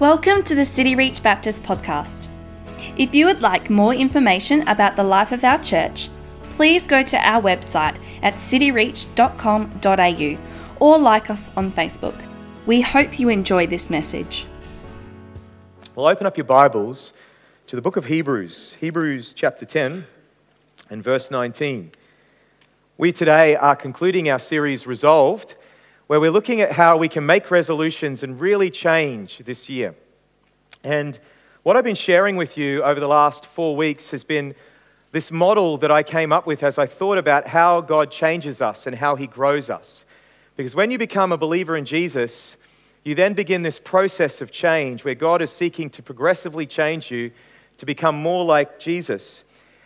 Welcome 0.00 0.42
to 0.44 0.54
the 0.54 0.64
City 0.64 0.94
Reach 0.94 1.24
Baptist 1.24 1.64
podcast. 1.64 2.28
If 2.96 3.16
you 3.16 3.26
would 3.26 3.42
like 3.42 3.68
more 3.68 3.92
information 3.92 4.60
about 4.68 4.94
the 4.94 5.02
life 5.02 5.32
of 5.32 5.42
our 5.42 5.60
church, 5.60 6.08
please 6.44 6.84
go 6.84 7.02
to 7.02 7.16
our 7.16 7.42
website 7.42 7.98
at 8.22 8.34
cityreach.com.au 8.34 10.38
or 10.78 10.98
like 11.00 11.30
us 11.30 11.50
on 11.56 11.72
Facebook. 11.72 12.14
We 12.64 12.80
hope 12.80 13.18
you 13.18 13.28
enjoy 13.28 13.66
this 13.66 13.90
message. 13.90 14.46
Well, 15.96 16.06
open 16.06 16.28
up 16.28 16.36
your 16.36 16.44
Bibles 16.44 17.12
to 17.66 17.74
the 17.74 17.82
book 17.82 17.96
of 17.96 18.04
Hebrews, 18.04 18.76
Hebrews 18.78 19.32
chapter 19.32 19.64
10 19.64 20.06
and 20.90 21.02
verse 21.02 21.28
19. 21.28 21.90
We 22.98 23.10
today 23.10 23.56
are 23.56 23.74
concluding 23.74 24.30
our 24.30 24.38
series 24.38 24.86
Resolved 24.86 25.56
where 26.08 26.18
we're 26.18 26.30
looking 26.30 26.62
at 26.62 26.72
how 26.72 26.96
we 26.96 27.08
can 27.08 27.24
make 27.26 27.50
resolutions 27.50 28.22
and 28.22 28.40
really 28.40 28.70
change 28.70 29.38
this 29.44 29.68
year. 29.68 29.94
And 30.82 31.18
what 31.62 31.76
I've 31.76 31.84
been 31.84 31.94
sharing 31.94 32.36
with 32.36 32.56
you 32.56 32.82
over 32.82 32.98
the 32.98 33.06
last 33.06 33.44
four 33.44 33.76
weeks 33.76 34.10
has 34.12 34.24
been 34.24 34.54
this 35.12 35.30
model 35.30 35.76
that 35.78 35.90
I 35.90 36.02
came 36.02 36.32
up 36.32 36.46
with 36.46 36.62
as 36.62 36.78
I 36.78 36.86
thought 36.86 37.18
about 37.18 37.48
how 37.48 37.82
God 37.82 38.10
changes 38.10 38.62
us 38.62 38.86
and 38.86 38.96
how 38.96 39.16
He 39.16 39.26
grows 39.26 39.68
us. 39.68 40.06
Because 40.56 40.74
when 40.74 40.90
you 40.90 40.96
become 40.96 41.30
a 41.30 41.36
believer 41.36 41.76
in 41.76 41.84
Jesus, 41.84 42.56
you 43.04 43.14
then 43.14 43.34
begin 43.34 43.62
this 43.62 43.78
process 43.78 44.40
of 44.40 44.50
change 44.50 45.04
where 45.04 45.14
God 45.14 45.42
is 45.42 45.52
seeking 45.52 45.90
to 45.90 46.02
progressively 46.02 46.66
change 46.66 47.10
you 47.10 47.32
to 47.76 47.84
become 47.84 48.16
more 48.16 48.46
like 48.46 48.78
Jesus. 48.78 49.44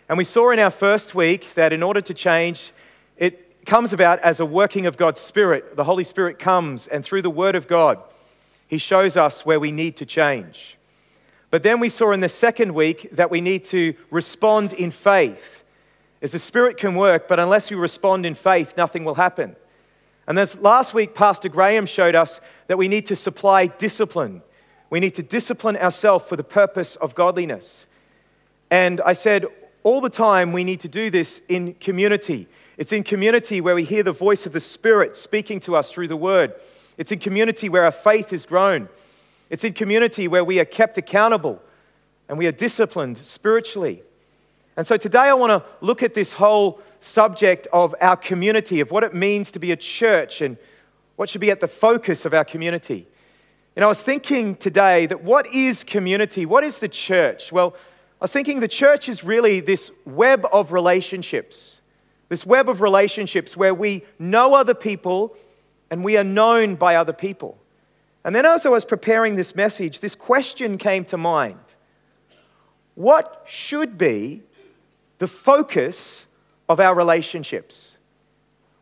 And 0.08 0.16
we 0.16 0.24
saw 0.24 0.50
in 0.50 0.60
our 0.60 0.70
first 0.70 1.16
week 1.16 1.52
that 1.54 1.72
in 1.72 1.82
order 1.82 2.00
to 2.00 2.14
change, 2.14 2.72
it 3.16 3.51
comes 3.66 3.92
about 3.92 4.18
as 4.20 4.40
a 4.40 4.46
working 4.46 4.86
of 4.86 4.96
God's 4.96 5.20
Spirit. 5.20 5.76
The 5.76 5.84
Holy 5.84 6.04
Spirit 6.04 6.38
comes, 6.38 6.86
and 6.86 7.04
through 7.04 7.22
the 7.22 7.30
Word 7.30 7.54
of 7.54 7.68
God, 7.68 7.98
He 8.66 8.78
shows 8.78 9.16
us 9.16 9.46
where 9.46 9.60
we 9.60 9.72
need 9.72 9.96
to 9.96 10.06
change. 10.06 10.78
But 11.50 11.62
then 11.62 11.80
we 11.80 11.88
saw 11.88 12.12
in 12.12 12.20
the 12.20 12.28
second 12.28 12.74
week 12.74 13.08
that 13.12 13.30
we 13.30 13.40
need 13.40 13.64
to 13.66 13.94
respond 14.10 14.72
in 14.72 14.90
faith. 14.90 15.62
As 16.22 16.32
the 16.32 16.38
Spirit 16.38 16.76
can 16.76 16.94
work, 16.94 17.28
but 17.28 17.38
unless 17.38 17.70
we 17.70 17.76
respond 17.76 18.24
in 18.24 18.34
faith, 18.34 18.74
nothing 18.76 19.04
will 19.04 19.16
happen. 19.16 19.56
And 20.26 20.38
this 20.38 20.56
last 20.58 20.94
week, 20.94 21.14
Pastor 21.14 21.48
Graham 21.48 21.84
showed 21.84 22.14
us 22.14 22.40
that 22.68 22.78
we 22.78 22.88
need 22.88 23.06
to 23.06 23.16
supply 23.16 23.66
discipline. 23.66 24.42
We 24.88 25.00
need 25.00 25.14
to 25.16 25.22
discipline 25.22 25.76
ourselves 25.76 26.24
for 26.26 26.36
the 26.36 26.44
purpose 26.44 26.96
of 26.96 27.14
godliness. 27.14 27.86
And 28.70 29.00
I 29.00 29.12
said, 29.12 29.46
all 29.82 30.00
the 30.00 30.10
time, 30.10 30.52
we 30.52 30.64
need 30.64 30.80
to 30.80 30.88
do 30.88 31.10
this 31.10 31.40
in 31.48 31.74
community. 31.74 32.46
It's 32.82 32.92
in 32.92 33.04
community 33.04 33.60
where 33.60 33.76
we 33.76 33.84
hear 33.84 34.02
the 34.02 34.10
voice 34.10 34.44
of 34.44 34.52
the 34.52 34.58
Spirit 34.58 35.16
speaking 35.16 35.60
to 35.60 35.76
us 35.76 35.92
through 35.92 36.08
the 36.08 36.16
Word. 36.16 36.52
It's 36.98 37.12
in 37.12 37.20
community 37.20 37.68
where 37.68 37.84
our 37.84 37.92
faith 37.92 38.32
is 38.32 38.44
grown. 38.44 38.88
It's 39.50 39.62
in 39.62 39.72
community 39.72 40.26
where 40.26 40.42
we 40.42 40.58
are 40.58 40.64
kept 40.64 40.98
accountable 40.98 41.62
and 42.28 42.36
we 42.38 42.48
are 42.48 42.50
disciplined 42.50 43.18
spiritually. 43.18 44.02
And 44.76 44.84
so 44.84 44.96
today 44.96 45.20
I 45.20 45.34
want 45.34 45.50
to 45.50 45.70
look 45.80 46.02
at 46.02 46.14
this 46.14 46.32
whole 46.32 46.80
subject 46.98 47.68
of 47.72 47.94
our 48.00 48.16
community, 48.16 48.80
of 48.80 48.90
what 48.90 49.04
it 49.04 49.14
means 49.14 49.52
to 49.52 49.60
be 49.60 49.70
a 49.70 49.76
church 49.76 50.40
and 50.40 50.56
what 51.14 51.28
should 51.28 51.40
be 51.40 51.52
at 51.52 51.60
the 51.60 51.68
focus 51.68 52.24
of 52.24 52.34
our 52.34 52.44
community. 52.44 53.06
And 53.76 53.84
I 53.84 53.86
was 53.86 54.02
thinking 54.02 54.56
today 54.56 55.06
that 55.06 55.22
what 55.22 55.46
is 55.54 55.84
community? 55.84 56.46
What 56.46 56.64
is 56.64 56.78
the 56.78 56.88
church? 56.88 57.52
Well, 57.52 57.76
I 58.20 58.24
was 58.24 58.32
thinking 58.32 58.58
the 58.58 58.66
church 58.66 59.08
is 59.08 59.22
really 59.22 59.60
this 59.60 59.92
web 60.04 60.44
of 60.52 60.72
relationships 60.72 61.78
this 62.32 62.46
web 62.46 62.66
of 62.70 62.80
relationships 62.80 63.58
where 63.58 63.74
we 63.74 64.02
know 64.18 64.54
other 64.54 64.72
people 64.72 65.36
and 65.90 66.02
we 66.02 66.16
are 66.16 66.24
known 66.24 66.76
by 66.76 66.96
other 66.96 67.12
people. 67.12 67.58
And 68.24 68.34
then, 68.34 68.46
as 68.46 68.64
I 68.64 68.70
was 68.70 68.86
preparing 68.86 69.34
this 69.34 69.54
message, 69.54 70.00
this 70.00 70.14
question 70.14 70.78
came 70.78 71.04
to 71.04 71.18
mind 71.18 71.58
What 72.94 73.42
should 73.44 73.98
be 73.98 74.40
the 75.18 75.28
focus 75.28 76.24
of 76.70 76.80
our 76.80 76.94
relationships? 76.94 77.98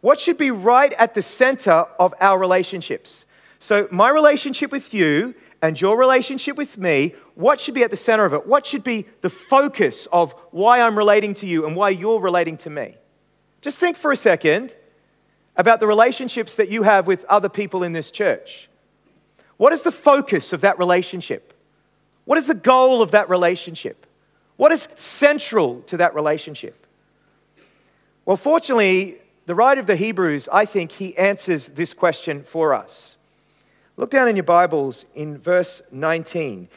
What 0.00 0.20
should 0.20 0.38
be 0.38 0.52
right 0.52 0.92
at 0.92 1.14
the 1.14 1.22
center 1.22 1.86
of 1.98 2.14
our 2.20 2.38
relationships? 2.38 3.26
So, 3.58 3.88
my 3.90 4.10
relationship 4.10 4.70
with 4.70 4.94
you 4.94 5.34
and 5.60 5.80
your 5.80 5.98
relationship 5.98 6.56
with 6.56 6.78
me, 6.78 7.16
what 7.34 7.60
should 7.60 7.74
be 7.74 7.82
at 7.82 7.90
the 7.90 7.96
center 7.96 8.24
of 8.24 8.32
it? 8.32 8.46
What 8.46 8.64
should 8.64 8.84
be 8.84 9.06
the 9.22 9.28
focus 9.28 10.06
of 10.12 10.36
why 10.52 10.80
I'm 10.80 10.96
relating 10.96 11.34
to 11.34 11.48
you 11.48 11.66
and 11.66 11.74
why 11.74 11.90
you're 11.90 12.20
relating 12.20 12.56
to 12.58 12.70
me? 12.70 12.94
Just 13.60 13.78
think 13.78 13.96
for 13.96 14.10
a 14.10 14.16
second 14.16 14.74
about 15.56 15.80
the 15.80 15.86
relationships 15.86 16.54
that 16.54 16.70
you 16.70 16.82
have 16.82 17.06
with 17.06 17.24
other 17.24 17.48
people 17.48 17.82
in 17.82 17.92
this 17.92 18.10
church. 18.10 18.68
What 19.56 19.72
is 19.72 19.82
the 19.82 19.92
focus 19.92 20.52
of 20.52 20.62
that 20.62 20.78
relationship? 20.78 21.52
What 22.24 22.38
is 22.38 22.46
the 22.46 22.54
goal 22.54 23.02
of 23.02 23.10
that 23.10 23.28
relationship? 23.28 24.06
What 24.56 24.72
is 24.72 24.88
central 24.96 25.82
to 25.82 25.96
that 25.98 26.14
relationship? 26.14 26.86
Well, 28.24 28.36
fortunately, 28.36 29.18
the 29.46 29.54
writer 29.54 29.80
of 29.80 29.86
the 29.86 29.96
Hebrews, 29.96 30.48
I 30.52 30.64
think 30.64 30.92
he 30.92 31.16
answers 31.18 31.70
this 31.70 31.92
question 31.92 32.42
for 32.42 32.72
us. 32.72 33.16
Look 33.96 34.10
down 34.10 34.28
in 34.28 34.36
your 34.36 34.44
Bibles 34.44 35.04
in 35.14 35.36
verse 35.36 35.82
19. 35.90 36.68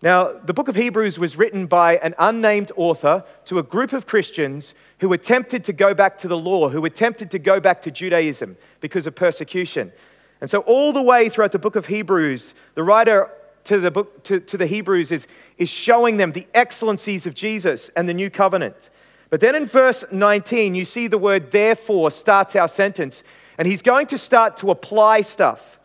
Now, 0.00 0.32
the 0.32 0.54
book 0.54 0.68
of 0.68 0.76
Hebrews 0.76 1.18
was 1.18 1.36
written 1.36 1.66
by 1.66 1.96
an 1.96 2.14
unnamed 2.18 2.70
author 2.76 3.24
to 3.46 3.58
a 3.58 3.64
group 3.64 3.92
of 3.92 4.06
Christians 4.06 4.72
who 5.00 5.08
were 5.08 5.16
tempted 5.16 5.64
to 5.64 5.72
go 5.72 5.92
back 5.92 6.18
to 6.18 6.28
the 6.28 6.38
law, 6.38 6.68
who 6.68 6.80
were 6.80 6.90
tempted 6.90 7.32
to 7.32 7.38
go 7.38 7.58
back 7.58 7.82
to 7.82 7.90
Judaism 7.90 8.56
because 8.80 9.08
of 9.08 9.16
persecution. 9.16 9.92
And 10.40 10.48
so, 10.48 10.60
all 10.60 10.92
the 10.92 11.02
way 11.02 11.28
throughout 11.28 11.50
the 11.50 11.58
book 11.58 11.74
of 11.74 11.86
Hebrews, 11.86 12.54
the 12.74 12.84
writer 12.84 13.28
to 13.64 13.80
the, 13.80 13.90
book, 13.90 14.22
to, 14.24 14.38
to 14.38 14.56
the 14.56 14.66
Hebrews 14.66 15.10
is, 15.10 15.26
is 15.58 15.68
showing 15.68 16.16
them 16.16 16.30
the 16.30 16.46
excellencies 16.54 17.26
of 17.26 17.34
Jesus 17.34 17.88
and 17.90 18.08
the 18.08 18.14
new 18.14 18.30
covenant. 18.30 18.90
But 19.30 19.40
then 19.40 19.56
in 19.56 19.66
verse 19.66 20.04
19, 20.10 20.76
you 20.76 20.84
see 20.84 21.08
the 21.08 21.18
word 21.18 21.50
therefore 21.50 22.12
starts 22.12 22.54
our 22.54 22.68
sentence, 22.68 23.24
and 23.58 23.66
he's 23.66 23.82
going 23.82 24.06
to 24.06 24.16
start 24.16 24.56
to 24.58 24.70
apply 24.70 25.22
stuff. 25.22 25.80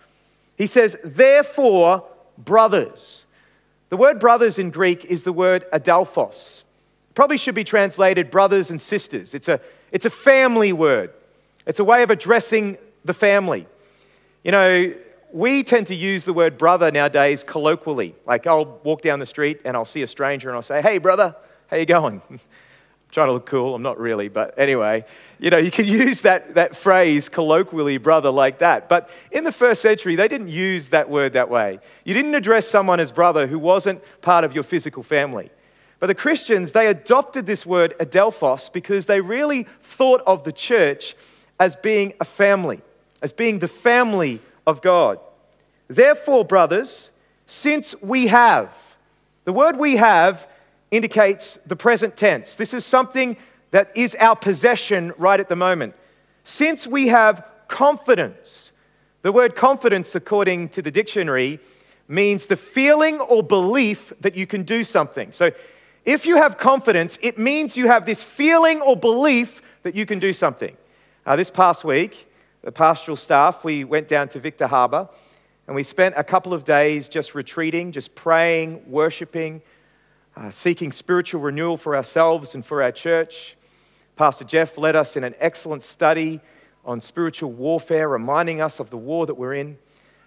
He 0.56 0.68
says, 0.68 0.96
Therefore, 1.04 2.08
brothers. 2.38 3.23
The 3.94 3.98
word 3.98 4.20
brothers 4.20 4.58
in 4.58 4.72
Greek 4.72 5.06
is 5.06 5.22
the 5.22 5.32
word 5.32 5.70
adelphos. 5.72 6.64
Probably 7.14 7.38
should 7.38 7.54
be 7.54 7.64
translated 7.64 8.32
brothers 8.32 8.72
and 8.72 8.82
sisters. 8.82 9.36
It's 9.36 9.48
a, 9.48 9.62
it's 9.92 10.08
a 10.08 10.10
family 10.10 10.74
word, 10.74 11.12
it's 11.68 11.80
a 11.80 11.84
way 11.84 12.02
of 12.02 12.10
addressing 12.10 12.80
the 13.06 13.14
family. 13.14 13.68
You 14.44 14.52
know, 14.52 14.96
we 15.32 15.62
tend 15.62 15.86
to 15.88 15.96
use 15.96 16.26
the 16.26 16.34
word 16.34 16.58
brother 16.58 16.90
nowadays 16.90 17.44
colloquially. 17.44 18.16
Like 18.26 18.48
I'll 18.48 18.80
walk 18.84 19.04
down 19.04 19.20
the 19.20 19.28
street 19.28 19.62
and 19.64 19.78
I'll 19.78 19.86
see 19.86 20.02
a 20.02 20.08
stranger 20.08 20.50
and 20.50 20.56
I'll 20.56 20.64
say, 20.64 20.82
hey, 20.82 20.98
brother, 20.98 21.36
how 21.68 21.78
you 21.78 21.86
going? 21.86 22.24
trying 23.14 23.28
to 23.28 23.34
look 23.34 23.46
cool. 23.46 23.76
I'm 23.76 23.84
not 23.84 24.00
really, 24.00 24.28
but 24.28 24.56
anyway, 24.58 25.06
you 25.40 25.50
know, 25.50 25.58
you 25.58 25.72
can 25.72 25.86
use 26.04 26.22
that, 26.22 26.56
that 26.56 26.76
phrase 26.76 27.30
colloquially, 27.30 27.98
brother, 27.98 28.32
like 28.32 28.60
that. 28.60 28.90
But 28.90 29.10
in 29.32 29.44
the 29.44 29.52
first 29.52 29.82
century, 29.82 30.16
they 30.16 30.28
didn't 30.28 30.50
use 30.50 30.90
that 30.90 31.10
word 31.10 31.34
that 31.34 31.50
way. 31.50 31.80
You 32.04 32.14
didn't 32.14 32.36
address 32.36 32.68
someone 32.68 33.00
as 33.00 33.12
brother 33.12 33.48
who 33.48 33.60
wasn't 33.60 34.02
part 34.22 34.44
of 34.44 34.54
your 34.54 34.64
physical 34.64 35.04
family. 35.04 35.52
But 36.00 36.08
the 36.08 36.16
Christians, 36.16 36.72
they 36.74 36.88
adopted 36.88 37.46
this 37.46 37.66
word 37.66 37.94
adelphos 38.00 38.74
because 38.74 39.06
they 39.06 39.22
really 39.22 39.68
thought 39.84 40.22
of 40.28 40.44
the 40.44 40.52
church 40.52 41.16
as 41.60 41.76
being 41.76 42.14
a 42.20 42.26
family, 42.26 42.82
as 43.22 43.32
being 43.32 43.60
the 43.60 43.68
family 43.68 44.42
of 44.68 44.82
God. 44.82 45.20
Therefore, 45.88 46.44
brothers, 46.44 47.12
since 47.46 47.96
we 48.02 48.28
have, 48.28 48.76
the 49.46 49.54
word 49.54 49.78
we 49.78 49.98
have 49.98 50.48
indicates 50.94 51.58
the 51.66 51.76
present 51.76 52.16
tense. 52.16 52.56
This 52.56 52.72
is 52.72 52.86
something 52.86 53.36
that 53.72 53.92
is 53.96 54.16
our 54.20 54.36
possession 54.36 55.12
right 55.18 55.40
at 55.40 55.50
the 55.50 55.56
moment. 55.56 55.96
Since 56.44 56.86
we 56.86 57.08
have 57.08 57.44
confidence, 57.68 58.72
the 59.24 59.32
word 59.32 59.56
confidence, 59.56 60.14
according 60.14 60.70
to 60.70 60.84
the 60.84 60.92
dictionary, 60.92 61.60
means 62.08 62.46
the 62.46 62.56
feeling 62.56 63.20
or 63.20 63.42
belief 63.42 64.14
that 64.22 64.36
you 64.36 64.46
can 64.46 64.62
do 64.62 64.84
something. 64.84 65.32
So 65.32 65.50
if 66.06 66.28
you 66.28 66.38
have 66.38 66.60
confidence, 66.60 67.18
it 67.24 67.40
means 67.40 67.76
you 67.76 67.88
have 67.88 68.06
this 68.06 68.22
feeling 68.22 68.80
or 68.80 68.96
belief 68.96 69.64
that 69.82 69.96
you 69.96 70.06
can 70.06 70.20
do 70.20 70.32
something. 70.32 70.78
Uh, 71.26 71.36
this 71.36 71.50
past 71.50 71.84
week, 71.84 72.30
the 72.62 72.72
pastoral 72.72 73.18
staff, 73.18 73.64
we 73.64 73.84
went 73.84 74.08
down 74.08 74.28
to 74.30 74.40
Victor 74.40 74.68
Harbor 74.68 75.10
and 75.66 75.76
we 75.76 75.82
spent 75.82 76.14
a 76.18 76.24
couple 76.24 76.54
of 76.54 76.66
days 76.66 77.08
just 77.08 77.34
retreating, 77.34 77.92
just 77.92 78.14
praying, 78.14 78.84
worshiping, 78.86 79.64
uh, 80.36 80.50
seeking 80.50 80.92
spiritual 80.92 81.42
renewal 81.42 81.78
for 81.78 81.96
ourselves 81.96 82.56
and 82.56 82.66
for 82.66 82.82
our 82.82 82.92
church. 82.92 83.56
Pastor 84.16 84.46
Jeff 84.46 84.78
led 84.78 84.96
us 84.96 85.16
in 85.16 85.24
an 85.24 85.36
excellent 85.40 85.84
study 85.84 86.40
on 86.86 87.02
spiritual 87.02 87.52
warfare, 87.52 88.10
reminding 88.10 88.62
us 88.62 88.80
of 88.80 88.90
the 88.90 88.98
war 88.98 89.26
that 89.26 89.36
we're 89.36 89.54
in. 89.54 89.78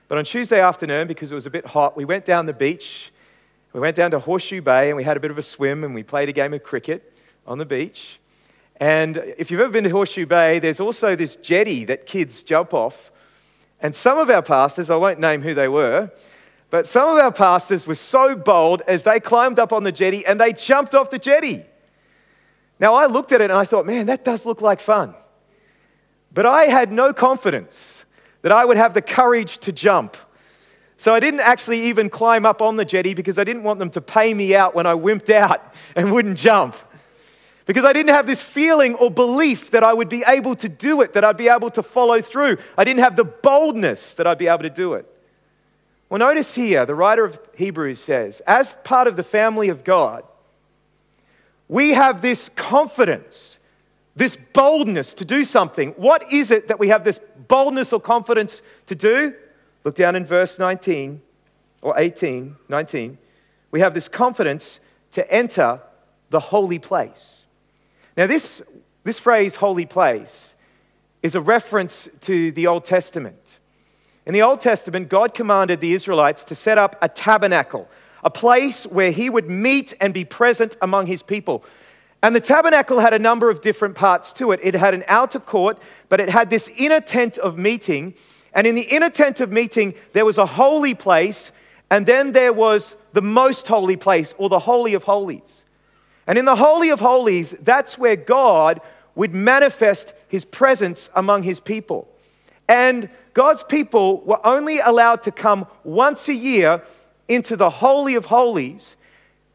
But 0.08 0.18
on 0.18 0.24
Tuesday 0.24 0.60
afternoon, 0.60 1.08
because 1.08 1.32
it 1.32 1.34
was 1.34 1.46
a 1.46 1.50
bit 1.50 1.66
hot, 1.66 1.96
we 1.96 2.04
went 2.04 2.24
down 2.24 2.46
the 2.46 2.52
beach. 2.52 3.12
We 3.72 3.80
went 3.80 3.96
down 3.96 4.12
to 4.12 4.18
Horseshoe 4.18 4.62
Bay 4.62 4.88
and 4.88 4.96
we 4.96 5.04
had 5.04 5.16
a 5.16 5.20
bit 5.20 5.30
of 5.30 5.38
a 5.38 5.42
swim 5.42 5.84
and 5.84 5.94
we 5.94 6.02
played 6.02 6.28
a 6.28 6.32
game 6.32 6.54
of 6.54 6.62
cricket 6.62 7.12
on 7.46 7.58
the 7.58 7.66
beach. 7.66 8.20
And 8.78 9.18
if 9.38 9.50
you've 9.50 9.60
ever 9.60 9.72
been 9.72 9.84
to 9.84 9.90
Horseshoe 9.90 10.26
Bay, 10.26 10.58
there's 10.58 10.80
also 10.80 11.16
this 11.16 11.36
jetty 11.36 11.84
that 11.86 12.06
kids 12.06 12.42
jump 12.42 12.72
off. 12.72 13.10
And 13.80 13.94
some 13.94 14.18
of 14.18 14.30
our 14.30 14.42
pastors, 14.42 14.90
I 14.90 14.96
won't 14.96 15.18
name 15.18 15.42
who 15.42 15.54
they 15.54 15.68
were, 15.68 16.10
But 16.76 16.86
some 16.86 17.08
of 17.08 17.16
our 17.24 17.32
pastors 17.32 17.86
were 17.86 17.94
so 17.94 18.36
bold 18.36 18.82
as 18.86 19.02
they 19.02 19.18
climbed 19.18 19.58
up 19.58 19.72
on 19.72 19.82
the 19.82 19.90
jetty 19.90 20.26
and 20.26 20.38
they 20.38 20.52
jumped 20.52 20.94
off 20.94 21.08
the 21.08 21.18
jetty. 21.18 21.64
Now, 22.78 22.92
I 22.92 23.06
looked 23.06 23.32
at 23.32 23.40
it 23.40 23.44
and 23.44 23.58
I 23.58 23.64
thought, 23.64 23.86
man, 23.86 24.04
that 24.08 24.26
does 24.26 24.44
look 24.44 24.60
like 24.60 24.82
fun. 24.82 25.14
But 26.34 26.44
I 26.44 26.64
had 26.64 26.92
no 26.92 27.14
confidence 27.14 28.04
that 28.42 28.52
I 28.52 28.66
would 28.66 28.76
have 28.76 28.92
the 28.92 29.00
courage 29.00 29.56
to 29.60 29.72
jump. 29.72 30.18
So 30.98 31.14
I 31.14 31.18
didn't 31.18 31.40
actually 31.40 31.84
even 31.84 32.10
climb 32.10 32.44
up 32.44 32.60
on 32.60 32.76
the 32.76 32.84
jetty 32.84 33.14
because 33.14 33.38
I 33.38 33.44
didn't 33.44 33.62
want 33.62 33.78
them 33.78 33.88
to 33.92 34.02
pay 34.02 34.34
me 34.34 34.54
out 34.54 34.74
when 34.74 34.86
I 34.86 34.92
wimped 34.92 35.30
out 35.30 35.72
and 35.96 36.12
wouldn't 36.12 36.36
jump. 36.36 36.76
Because 37.64 37.86
I 37.86 37.94
didn't 37.94 38.12
have 38.12 38.26
this 38.26 38.42
feeling 38.42 38.96
or 38.96 39.10
belief 39.10 39.70
that 39.70 39.82
I 39.82 39.94
would 39.94 40.10
be 40.10 40.24
able 40.28 40.54
to 40.56 40.68
do 40.68 41.00
it, 41.00 41.14
that 41.14 41.24
I'd 41.24 41.38
be 41.38 41.48
able 41.48 41.70
to 41.70 41.82
follow 41.82 42.20
through. 42.20 42.58
I 42.76 42.84
didn't 42.84 43.02
have 43.02 43.16
the 43.16 43.24
boldness 43.24 44.12
that 44.16 44.26
I'd 44.26 44.36
be 44.36 44.48
able 44.48 44.64
to 44.64 44.68
do 44.68 44.92
it. 44.92 45.10
Well, 46.08 46.18
notice 46.18 46.54
here, 46.54 46.86
the 46.86 46.94
writer 46.94 47.24
of 47.24 47.40
Hebrews 47.56 48.00
says, 48.00 48.40
as 48.46 48.74
part 48.84 49.08
of 49.08 49.16
the 49.16 49.24
family 49.24 49.68
of 49.68 49.82
God, 49.82 50.24
we 51.68 51.94
have 51.94 52.22
this 52.22 52.48
confidence, 52.50 53.58
this 54.14 54.36
boldness 54.52 55.14
to 55.14 55.24
do 55.24 55.44
something. 55.44 55.90
What 55.92 56.32
is 56.32 56.52
it 56.52 56.68
that 56.68 56.78
we 56.78 56.88
have 56.88 57.02
this 57.02 57.18
boldness 57.48 57.92
or 57.92 58.00
confidence 58.00 58.62
to 58.86 58.94
do? 58.94 59.34
Look 59.82 59.96
down 59.96 60.14
in 60.14 60.24
verse 60.24 60.58
19 60.58 61.20
or 61.82 61.94
18, 61.98 62.56
19. 62.68 63.18
We 63.72 63.80
have 63.80 63.94
this 63.94 64.08
confidence 64.08 64.78
to 65.12 65.28
enter 65.32 65.80
the 66.30 66.40
holy 66.40 66.78
place. 66.78 67.46
Now, 68.16 68.26
this, 68.26 68.62
this 69.04 69.18
phrase, 69.18 69.56
holy 69.56 69.86
place, 69.86 70.54
is 71.22 71.34
a 71.34 71.40
reference 71.40 72.08
to 72.22 72.52
the 72.52 72.66
Old 72.68 72.84
Testament. 72.84 73.55
In 74.26 74.32
the 74.32 74.42
Old 74.42 74.60
Testament, 74.60 75.08
God 75.08 75.34
commanded 75.34 75.78
the 75.78 75.94
Israelites 75.94 76.42
to 76.44 76.56
set 76.56 76.78
up 76.78 76.96
a 77.00 77.08
tabernacle, 77.08 77.88
a 78.24 78.30
place 78.30 78.84
where 78.84 79.12
he 79.12 79.30
would 79.30 79.48
meet 79.48 79.94
and 80.00 80.12
be 80.12 80.24
present 80.24 80.76
among 80.82 81.06
his 81.06 81.22
people. 81.22 81.64
And 82.24 82.34
the 82.34 82.40
tabernacle 82.40 82.98
had 82.98 83.14
a 83.14 83.20
number 83.20 83.50
of 83.50 83.60
different 83.60 83.94
parts 83.94 84.32
to 84.32 84.50
it. 84.50 84.58
It 84.64 84.74
had 84.74 84.94
an 84.94 85.04
outer 85.06 85.38
court, 85.38 85.78
but 86.08 86.20
it 86.20 86.28
had 86.28 86.50
this 86.50 86.68
inner 86.76 87.00
tent 87.00 87.38
of 87.38 87.56
meeting. 87.56 88.14
And 88.52 88.66
in 88.66 88.74
the 88.74 88.86
inner 88.90 89.10
tent 89.10 89.38
of 89.38 89.52
meeting, 89.52 89.94
there 90.12 90.24
was 90.24 90.38
a 90.38 90.46
holy 90.46 90.94
place, 90.94 91.52
and 91.88 92.04
then 92.04 92.32
there 92.32 92.52
was 92.52 92.96
the 93.12 93.22
most 93.22 93.68
holy 93.68 93.96
place, 93.96 94.34
or 94.38 94.48
the 94.48 94.58
Holy 94.58 94.94
of 94.94 95.04
Holies. 95.04 95.64
And 96.26 96.36
in 96.36 96.46
the 96.46 96.56
Holy 96.56 96.90
of 96.90 96.98
Holies, 96.98 97.54
that's 97.60 97.96
where 97.96 98.16
God 98.16 98.80
would 99.14 99.36
manifest 99.36 100.14
his 100.26 100.44
presence 100.44 101.10
among 101.14 101.44
his 101.44 101.60
people. 101.60 102.08
And 102.68 103.08
God's 103.36 103.62
people 103.62 104.22
were 104.22 104.40
only 104.46 104.78
allowed 104.78 105.22
to 105.24 105.30
come 105.30 105.66
once 105.84 106.26
a 106.26 106.34
year 106.34 106.82
into 107.28 107.54
the 107.54 107.68
Holy 107.68 108.14
of 108.14 108.24
Holies. 108.24 108.96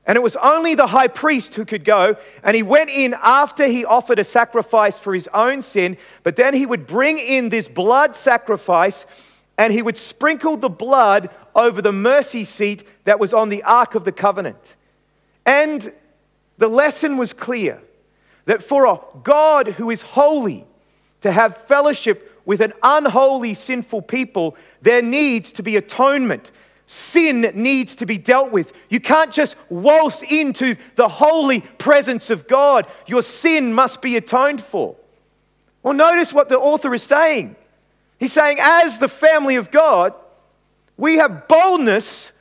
And 0.05 0.15
it 0.15 0.21
was 0.21 0.35
only 0.35 0.75
the 0.75 0.85
high 0.85 1.07
priest 1.07 1.55
who 1.55 1.65
could 1.65 1.83
go. 1.83 2.15
And 2.43 2.55
he 2.55 2.61
went 2.61 2.91
in 2.91 3.15
after 3.23 3.65
he 3.65 3.83
offered 3.83 4.19
a 4.19 4.23
sacrifice 4.23 4.99
for 4.99 5.15
his 5.15 5.27
own 5.33 5.63
sin. 5.63 5.97
But 6.21 6.35
then 6.35 6.53
he 6.53 6.67
would 6.67 6.85
bring 6.85 7.17
in 7.17 7.49
this 7.49 7.67
blood 7.67 8.15
sacrifice 8.15 9.07
and 9.57 9.73
he 9.73 9.81
would 9.81 9.97
sprinkle 9.97 10.57
the 10.57 10.69
blood 10.69 11.31
over 11.55 11.81
the 11.81 11.91
mercy 11.91 12.45
seat 12.45 12.83
that 13.05 13.19
was 13.19 13.33
on 13.33 13.49
the 13.49 13.63
Ark 13.63 13.95
of 13.95 14.05
the 14.05 14.11
Covenant. 14.11 14.75
And 15.43 15.91
the 16.59 16.67
lesson 16.67 17.17
was 17.17 17.33
clear 17.33 17.81
that 18.45 18.61
for 18.61 18.85
a 18.85 18.99
God 19.23 19.69
who 19.69 19.89
is 19.89 20.03
holy, 20.03 20.67
to 21.21 21.31
have 21.31 21.57
fellowship 21.65 22.30
with 22.45 22.61
an 22.61 22.73
unholy, 22.81 23.53
sinful 23.53 24.03
people, 24.03 24.55
there 24.81 25.01
needs 25.01 25.51
to 25.53 25.63
be 25.63 25.75
atonement. 25.75 26.51
Sin 26.85 27.41
needs 27.53 27.95
to 27.95 28.05
be 28.05 28.17
dealt 28.17 28.51
with. 28.51 28.73
You 28.89 28.99
can't 28.99 29.31
just 29.31 29.55
waltz 29.69 30.23
into 30.23 30.75
the 30.95 31.07
holy 31.07 31.61
presence 31.61 32.29
of 32.29 32.47
God. 32.47 32.85
Your 33.07 33.21
sin 33.21 33.73
must 33.73 34.01
be 34.01 34.17
atoned 34.17 34.61
for. 34.61 34.95
Well, 35.83 35.93
notice 35.93 36.33
what 36.33 36.49
the 36.49 36.59
author 36.59 36.93
is 36.93 37.03
saying. 37.03 37.55
He's 38.19 38.33
saying, 38.33 38.57
as 38.59 38.99
the 38.99 39.07
family 39.07 39.55
of 39.55 39.71
God, 39.71 40.13
we 40.97 41.17
have 41.17 41.47
boldness 41.47 42.31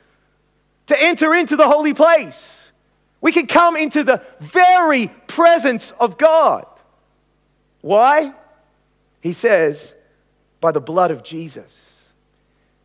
to 0.87 1.01
enter 1.01 1.33
into 1.33 1.55
the 1.55 1.67
holy 1.67 1.93
place. 1.93 2.71
We 3.21 3.31
can 3.31 3.47
come 3.47 3.77
into 3.77 4.03
the 4.03 4.21
very 4.39 5.07
presence 5.27 5.91
of 5.91 6.17
God. 6.17 6.65
Why? 7.81 8.33
He 9.21 9.33
says, 9.33 9.95
by 10.59 10.71
the 10.71 10.81
blood 10.81 11.11
of 11.11 11.23
Jesus. 11.23 12.11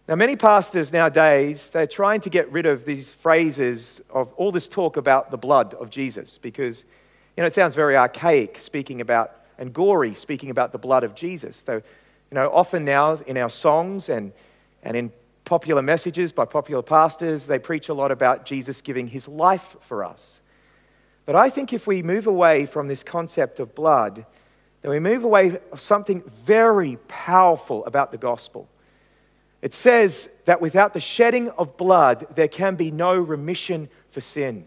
Now, 0.08 0.14
many 0.14 0.36
pastors 0.36 0.92
nowadays, 0.92 1.70
they're 1.70 1.86
trying 1.86 2.20
to 2.20 2.30
get 2.30 2.50
rid 2.52 2.64
of 2.64 2.84
these 2.84 3.12
phrases 3.12 4.00
of 4.10 4.32
all 4.34 4.52
this 4.52 4.68
talk 4.68 4.96
about 4.96 5.30
the 5.30 5.36
blood 5.36 5.74
of 5.74 5.90
Jesus 5.90 6.38
because, 6.38 6.84
you 7.36 7.42
know, 7.42 7.46
it 7.46 7.52
sounds 7.52 7.74
very 7.74 7.96
archaic 7.96 8.58
speaking 8.58 9.00
about, 9.00 9.32
and 9.58 9.72
gory 9.72 10.14
speaking 10.14 10.50
about 10.50 10.70
the 10.70 10.78
blood 10.78 11.02
of 11.02 11.14
Jesus. 11.14 11.62
Though, 11.62 11.82
you 12.30 12.34
know, 12.34 12.50
often 12.52 12.84
now 12.84 13.14
in 13.26 13.36
our 13.36 13.50
songs 13.50 14.08
and, 14.08 14.32
and 14.82 14.96
in 14.96 15.12
popular 15.44 15.82
messages 15.82 16.32
by 16.32 16.44
popular 16.44 16.82
pastors, 16.82 17.46
they 17.46 17.58
preach 17.58 17.88
a 17.88 17.94
lot 17.94 18.12
about 18.12 18.46
Jesus 18.46 18.80
giving 18.80 19.08
his 19.08 19.26
life 19.26 19.76
for 19.80 20.04
us. 20.04 20.40
But 21.24 21.34
I 21.34 21.50
think 21.50 21.72
if 21.72 21.88
we 21.88 22.02
move 22.02 22.28
away 22.28 22.66
from 22.66 22.86
this 22.86 23.02
concept 23.02 23.58
of 23.58 23.74
blood 23.74 24.24
then 24.82 24.90
we 24.90 25.00
move 25.00 25.24
away 25.24 25.58
of 25.72 25.80
something 25.80 26.22
very 26.44 26.96
powerful 27.08 27.84
about 27.86 28.12
the 28.12 28.18
gospel. 28.18 28.68
It 29.62 29.74
says 29.74 30.28
that 30.44 30.60
without 30.60 30.94
the 30.94 31.00
shedding 31.00 31.48
of 31.50 31.76
blood, 31.76 32.26
there 32.36 32.48
can 32.48 32.76
be 32.76 32.90
no 32.90 33.14
remission 33.14 33.88
for 34.10 34.20
sin. 34.20 34.66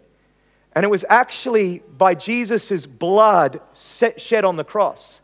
And 0.73 0.83
it 0.83 0.89
was 0.89 1.05
actually 1.09 1.79
by 1.97 2.15
Jesus' 2.15 2.85
blood 2.85 3.61
shed 3.73 4.45
on 4.45 4.55
the 4.55 4.63
cross 4.63 5.21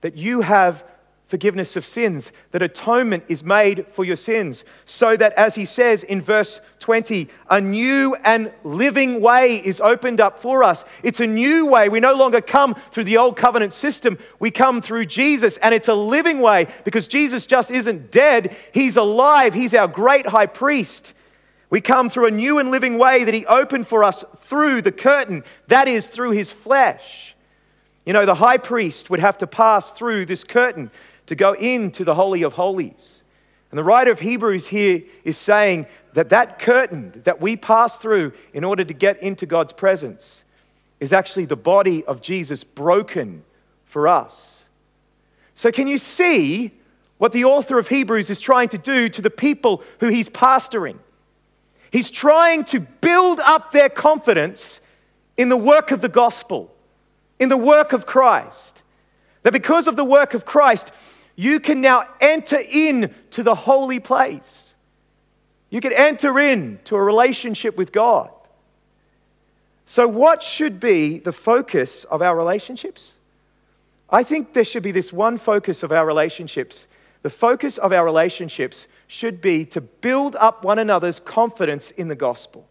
that 0.00 0.16
you 0.16 0.40
have 0.40 0.84
forgiveness 1.32 1.76
of 1.76 1.86
sins, 1.86 2.30
that 2.50 2.60
atonement 2.60 3.24
is 3.26 3.42
made 3.42 3.86
for 3.86 4.04
your 4.04 4.16
sins, 4.16 4.66
so 4.84 5.16
that, 5.16 5.32
as 5.32 5.54
he 5.54 5.64
says 5.64 6.02
in 6.02 6.20
verse 6.20 6.60
20, 6.80 7.26
a 7.48 7.58
new 7.58 8.14
and 8.16 8.52
living 8.64 9.18
way 9.18 9.56
is 9.56 9.80
opened 9.80 10.20
up 10.20 10.38
for 10.42 10.62
us. 10.62 10.84
It's 11.02 11.20
a 11.20 11.26
new 11.26 11.64
way. 11.64 11.88
We 11.88 12.00
no 12.00 12.12
longer 12.12 12.42
come 12.42 12.76
through 12.90 13.04
the 13.04 13.16
old 13.16 13.38
covenant 13.38 13.72
system, 13.72 14.18
we 14.40 14.50
come 14.50 14.82
through 14.82 15.06
Jesus, 15.06 15.56
and 15.56 15.74
it's 15.74 15.88
a 15.88 15.94
living 15.94 16.40
way 16.42 16.66
because 16.84 17.08
Jesus 17.08 17.46
just 17.46 17.70
isn't 17.70 18.10
dead, 18.10 18.54
he's 18.74 18.98
alive, 18.98 19.54
he's 19.54 19.72
our 19.72 19.88
great 19.88 20.26
high 20.26 20.44
priest. 20.44 21.14
We 21.70 21.80
come 21.80 22.10
through 22.10 22.26
a 22.26 22.30
new 22.30 22.58
and 22.58 22.70
living 22.70 22.98
way 22.98 23.24
that 23.24 23.32
he 23.32 23.46
opened 23.46 23.88
for 23.88 24.04
us 24.04 24.22
through 24.40 24.82
the 24.82 24.92
curtain, 24.92 25.44
that 25.68 25.88
is, 25.88 26.04
through 26.04 26.32
his 26.32 26.52
flesh. 26.52 27.34
You 28.04 28.12
know, 28.12 28.26
the 28.26 28.34
high 28.34 28.56
priest 28.56 29.10
would 29.10 29.20
have 29.20 29.38
to 29.38 29.46
pass 29.46 29.92
through 29.92 30.26
this 30.26 30.42
curtain 30.42 30.90
to 31.32 31.36
go 31.36 31.54
into 31.54 32.04
the 32.04 32.14
Holy 32.14 32.42
of 32.42 32.52
Holies. 32.52 33.22
And 33.70 33.78
the 33.78 33.82
writer 33.82 34.12
of 34.12 34.20
Hebrews 34.20 34.66
here 34.66 35.02
is 35.24 35.38
saying 35.38 35.86
that 36.12 36.28
that 36.28 36.58
curtain 36.58 37.22
that 37.24 37.40
we 37.40 37.56
pass 37.56 37.96
through 37.96 38.34
in 38.52 38.64
order 38.64 38.84
to 38.84 38.92
get 38.92 39.22
into 39.22 39.46
God's 39.46 39.72
presence 39.72 40.44
is 41.00 41.10
actually 41.10 41.46
the 41.46 41.56
body 41.56 42.04
of 42.04 42.20
Jesus 42.20 42.64
broken 42.64 43.44
for 43.86 44.06
us. 44.06 44.66
So, 45.54 45.72
can 45.72 45.86
you 45.86 45.96
see 45.96 46.70
what 47.16 47.32
the 47.32 47.44
author 47.44 47.78
of 47.78 47.88
Hebrews 47.88 48.28
is 48.28 48.38
trying 48.38 48.68
to 48.68 48.78
do 48.78 49.08
to 49.08 49.22
the 49.22 49.30
people 49.30 49.82
who 50.00 50.08
he's 50.08 50.28
pastoring? 50.28 50.98
He's 51.90 52.10
trying 52.10 52.64
to 52.66 52.80
build 52.80 53.40
up 53.40 53.72
their 53.72 53.88
confidence 53.88 54.80
in 55.38 55.48
the 55.48 55.56
work 55.56 55.92
of 55.92 56.02
the 56.02 56.10
gospel, 56.10 56.74
in 57.38 57.48
the 57.48 57.56
work 57.56 57.94
of 57.94 58.04
Christ. 58.04 58.82
That 59.42 59.52
because 59.52 59.88
of 59.88 59.96
the 59.96 60.04
work 60.04 60.34
of 60.34 60.44
Christ, 60.44 60.92
you 61.36 61.60
can 61.60 61.80
now 61.80 62.06
enter 62.20 62.58
in 62.58 63.14
to 63.30 63.42
the 63.42 63.54
holy 63.54 64.00
place. 64.00 64.74
You 65.70 65.80
can 65.80 65.92
enter 65.92 66.38
in 66.38 66.80
to 66.84 66.96
a 66.96 67.02
relationship 67.02 67.76
with 67.76 67.92
God. 67.92 68.30
So, 69.86 70.06
what 70.06 70.42
should 70.42 70.78
be 70.78 71.18
the 71.18 71.32
focus 71.32 72.04
of 72.04 72.22
our 72.22 72.36
relationships? 72.36 73.16
I 74.10 74.22
think 74.22 74.52
there 74.52 74.64
should 74.64 74.82
be 74.82 74.92
this 74.92 75.12
one 75.12 75.38
focus 75.38 75.82
of 75.82 75.90
our 75.90 76.06
relationships. 76.06 76.86
The 77.22 77.30
focus 77.30 77.78
of 77.78 77.92
our 77.92 78.04
relationships 78.04 78.86
should 79.06 79.40
be 79.40 79.64
to 79.66 79.80
build 79.80 80.36
up 80.36 80.64
one 80.64 80.78
another's 80.78 81.20
confidence 81.20 81.90
in 81.92 82.08
the 82.08 82.14
gospel. 82.14 82.66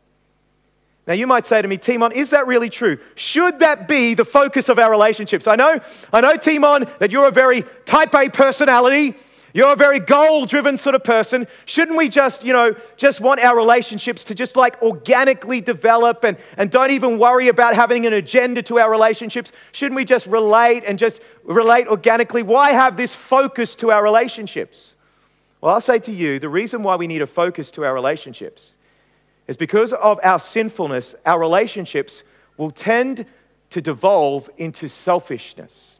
Now, 1.07 1.13
you 1.13 1.25
might 1.25 1.47
say 1.47 1.61
to 1.61 1.67
me, 1.67 1.77
Timon, 1.77 2.11
is 2.11 2.29
that 2.29 2.45
really 2.45 2.69
true? 2.69 2.97
Should 3.15 3.59
that 3.59 3.87
be 3.87 4.13
the 4.13 4.25
focus 4.25 4.69
of 4.69 4.77
our 4.77 4.91
relationships? 4.91 5.47
I 5.47 5.55
know, 5.55 5.79
I 6.13 6.21
know, 6.21 6.35
Timon, 6.35 6.85
that 6.99 7.11
you're 7.11 7.27
a 7.27 7.31
very 7.31 7.63
type 7.85 8.13
A 8.13 8.29
personality. 8.29 9.15
You're 9.53 9.73
a 9.73 9.75
very 9.75 9.99
goal 9.99 10.45
driven 10.45 10.77
sort 10.77 10.95
of 10.95 11.03
person. 11.03 11.45
Shouldn't 11.65 11.97
we 11.97 12.07
just, 12.07 12.45
you 12.45 12.53
know, 12.53 12.75
just 12.95 13.19
want 13.19 13.41
our 13.41 13.55
relationships 13.55 14.23
to 14.25 14.35
just 14.35 14.55
like 14.55 14.81
organically 14.81 15.59
develop 15.59 16.23
and, 16.23 16.37
and 16.55 16.71
don't 16.71 16.91
even 16.91 17.19
worry 17.19 17.49
about 17.49 17.75
having 17.75 18.05
an 18.05 18.13
agenda 18.13 18.61
to 18.63 18.79
our 18.79 18.89
relationships? 18.89 19.51
Shouldn't 19.73 19.97
we 19.97 20.05
just 20.05 20.25
relate 20.27 20.83
and 20.87 20.97
just 20.97 21.21
relate 21.43 21.87
organically? 21.87 22.43
Why 22.43 22.71
have 22.71 22.95
this 22.95 23.13
focus 23.13 23.75
to 23.77 23.91
our 23.91 24.03
relationships? 24.03 24.95
Well, 25.59 25.73
I'll 25.73 25.81
say 25.81 25.99
to 25.99 26.11
you 26.11 26.39
the 26.39 26.47
reason 26.47 26.81
why 26.83 26.95
we 26.95 27.07
need 27.07 27.21
a 27.21 27.27
focus 27.27 27.71
to 27.71 27.83
our 27.83 27.93
relationships 27.93 28.75
is 29.51 29.57
because 29.57 29.91
of 29.91 30.17
our 30.23 30.39
sinfulness, 30.39 31.13
our 31.25 31.37
relationships 31.37 32.23
will 32.55 32.71
tend 32.71 33.25
to 33.69 33.81
devolve 33.81 34.49
into 34.55 34.87
selfishness. 34.87 35.97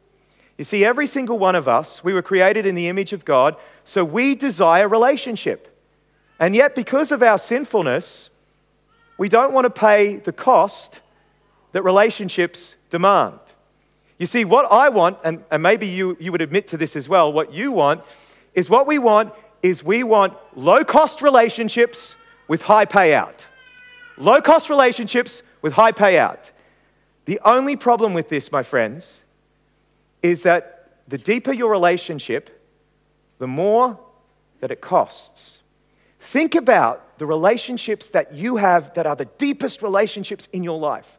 You 0.56 0.64
see, 0.64 0.86
every 0.86 1.06
single 1.06 1.38
one 1.38 1.54
of 1.54 1.68
us, 1.68 2.02
we 2.02 2.14
were 2.14 2.22
created 2.22 2.64
in 2.64 2.74
the 2.74 2.88
image 2.88 3.12
of 3.12 3.26
God, 3.26 3.56
so 3.84 4.06
we 4.06 4.34
desire 4.34 4.88
relationship. 4.88 5.78
And 6.40 6.56
yet, 6.56 6.74
because 6.74 7.12
of 7.12 7.22
our 7.22 7.36
sinfulness, 7.36 8.30
we 9.18 9.28
don't 9.28 9.52
want 9.52 9.66
to 9.66 9.70
pay 9.70 10.16
the 10.16 10.32
cost 10.32 11.02
that 11.72 11.82
relationships 11.82 12.76
demand. 12.88 13.38
You 14.16 14.24
see, 14.24 14.46
what 14.46 14.72
I 14.72 14.88
want, 14.88 15.18
and, 15.24 15.44
and 15.50 15.62
maybe 15.62 15.86
you, 15.86 16.16
you 16.18 16.32
would 16.32 16.40
admit 16.40 16.68
to 16.68 16.78
this 16.78 16.96
as 16.96 17.06
well, 17.06 17.30
what 17.30 17.52
you 17.52 17.70
want 17.70 18.02
is 18.54 18.70
what 18.70 18.86
we 18.86 18.98
want 18.98 19.34
is 19.62 19.84
we 19.84 20.04
want 20.04 20.38
low 20.56 20.84
cost 20.84 21.20
relationships 21.20 22.16
with 22.48 22.62
high 22.62 22.86
payout. 22.86 23.44
Low 24.16 24.40
cost 24.40 24.68
relationships 24.68 25.42
with 25.62 25.72
high 25.72 25.92
payout. 25.92 26.50
The 27.24 27.40
only 27.44 27.76
problem 27.76 28.14
with 28.14 28.28
this, 28.28 28.50
my 28.50 28.62
friends, 28.62 29.22
is 30.22 30.42
that 30.42 30.98
the 31.08 31.18
deeper 31.18 31.52
your 31.52 31.70
relationship, 31.70 32.62
the 33.38 33.46
more 33.46 33.98
that 34.60 34.70
it 34.70 34.80
costs. 34.80 35.60
Think 36.20 36.54
about 36.54 37.18
the 37.18 37.26
relationships 37.26 38.10
that 38.10 38.32
you 38.32 38.56
have 38.56 38.94
that 38.94 39.06
are 39.06 39.16
the 39.16 39.24
deepest 39.24 39.82
relationships 39.82 40.48
in 40.52 40.62
your 40.62 40.78
life. 40.78 41.18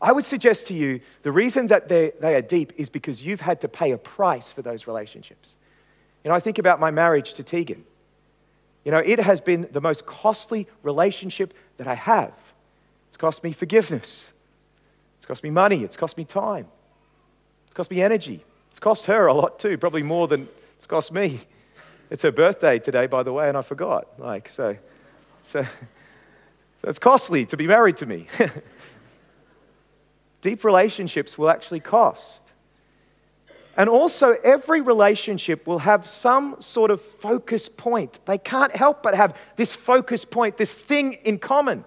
I 0.00 0.12
would 0.12 0.24
suggest 0.24 0.66
to 0.66 0.74
you 0.74 1.00
the 1.22 1.32
reason 1.32 1.68
that 1.68 1.88
they, 1.88 2.12
they 2.20 2.34
are 2.34 2.42
deep 2.42 2.72
is 2.76 2.90
because 2.90 3.22
you've 3.22 3.40
had 3.40 3.60
to 3.60 3.68
pay 3.68 3.92
a 3.92 3.98
price 3.98 4.50
for 4.50 4.60
those 4.60 4.86
relationships. 4.86 5.56
You 6.24 6.28
know, 6.28 6.34
I 6.34 6.40
think 6.40 6.58
about 6.58 6.80
my 6.80 6.90
marriage 6.90 7.34
to 7.34 7.42
Tegan. 7.42 7.84
You 8.84 8.92
know, 8.92 8.98
it 8.98 9.20
has 9.20 9.40
been 9.40 9.68
the 9.70 9.80
most 9.80 10.06
costly 10.06 10.66
relationship 10.82 11.54
that 11.76 11.86
I 11.86 11.94
have. 11.94 12.32
It's 13.08 13.16
cost 13.16 13.44
me 13.44 13.52
forgiveness. 13.52 14.32
It's 15.18 15.26
cost 15.26 15.44
me 15.44 15.50
money. 15.50 15.84
It's 15.84 15.96
cost 15.96 16.16
me 16.16 16.24
time. 16.24 16.66
It's 17.66 17.74
cost 17.74 17.90
me 17.90 18.02
energy. 18.02 18.44
It's 18.70 18.80
cost 18.80 19.06
her 19.06 19.26
a 19.26 19.34
lot 19.34 19.58
too, 19.58 19.78
probably 19.78 20.02
more 20.02 20.26
than 20.26 20.48
it's 20.76 20.86
cost 20.86 21.12
me. 21.12 21.40
It's 22.10 22.24
her 22.24 22.32
birthday 22.32 22.78
today, 22.78 23.06
by 23.06 23.22
the 23.22 23.32
way, 23.32 23.48
and 23.48 23.56
I 23.56 23.62
forgot. 23.62 24.18
Like, 24.18 24.48
so, 24.48 24.76
so, 25.42 25.62
so 25.62 26.88
it's 26.88 26.98
costly 26.98 27.46
to 27.46 27.56
be 27.56 27.66
married 27.66 27.96
to 27.98 28.06
me. 28.06 28.26
Deep 30.42 30.64
relationships 30.64 31.38
will 31.38 31.48
actually 31.48 31.80
cost. 31.80 32.51
And 33.76 33.88
also, 33.88 34.36
every 34.44 34.82
relationship 34.82 35.66
will 35.66 35.78
have 35.78 36.06
some 36.06 36.56
sort 36.60 36.90
of 36.90 37.00
focus 37.00 37.68
point. 37.68 38.20
They 38.26 38.38
can't 38.38 38.74
help 38.74 39.02
but 39.02 39.14
have 39.14 39.36
this 39.56 39.74
focus 39.74 40.24
point, 40.24 40.58
this 40.58 40.74
thing 40.74 41.14
in 41.24 41.38
common. 41.38 41.84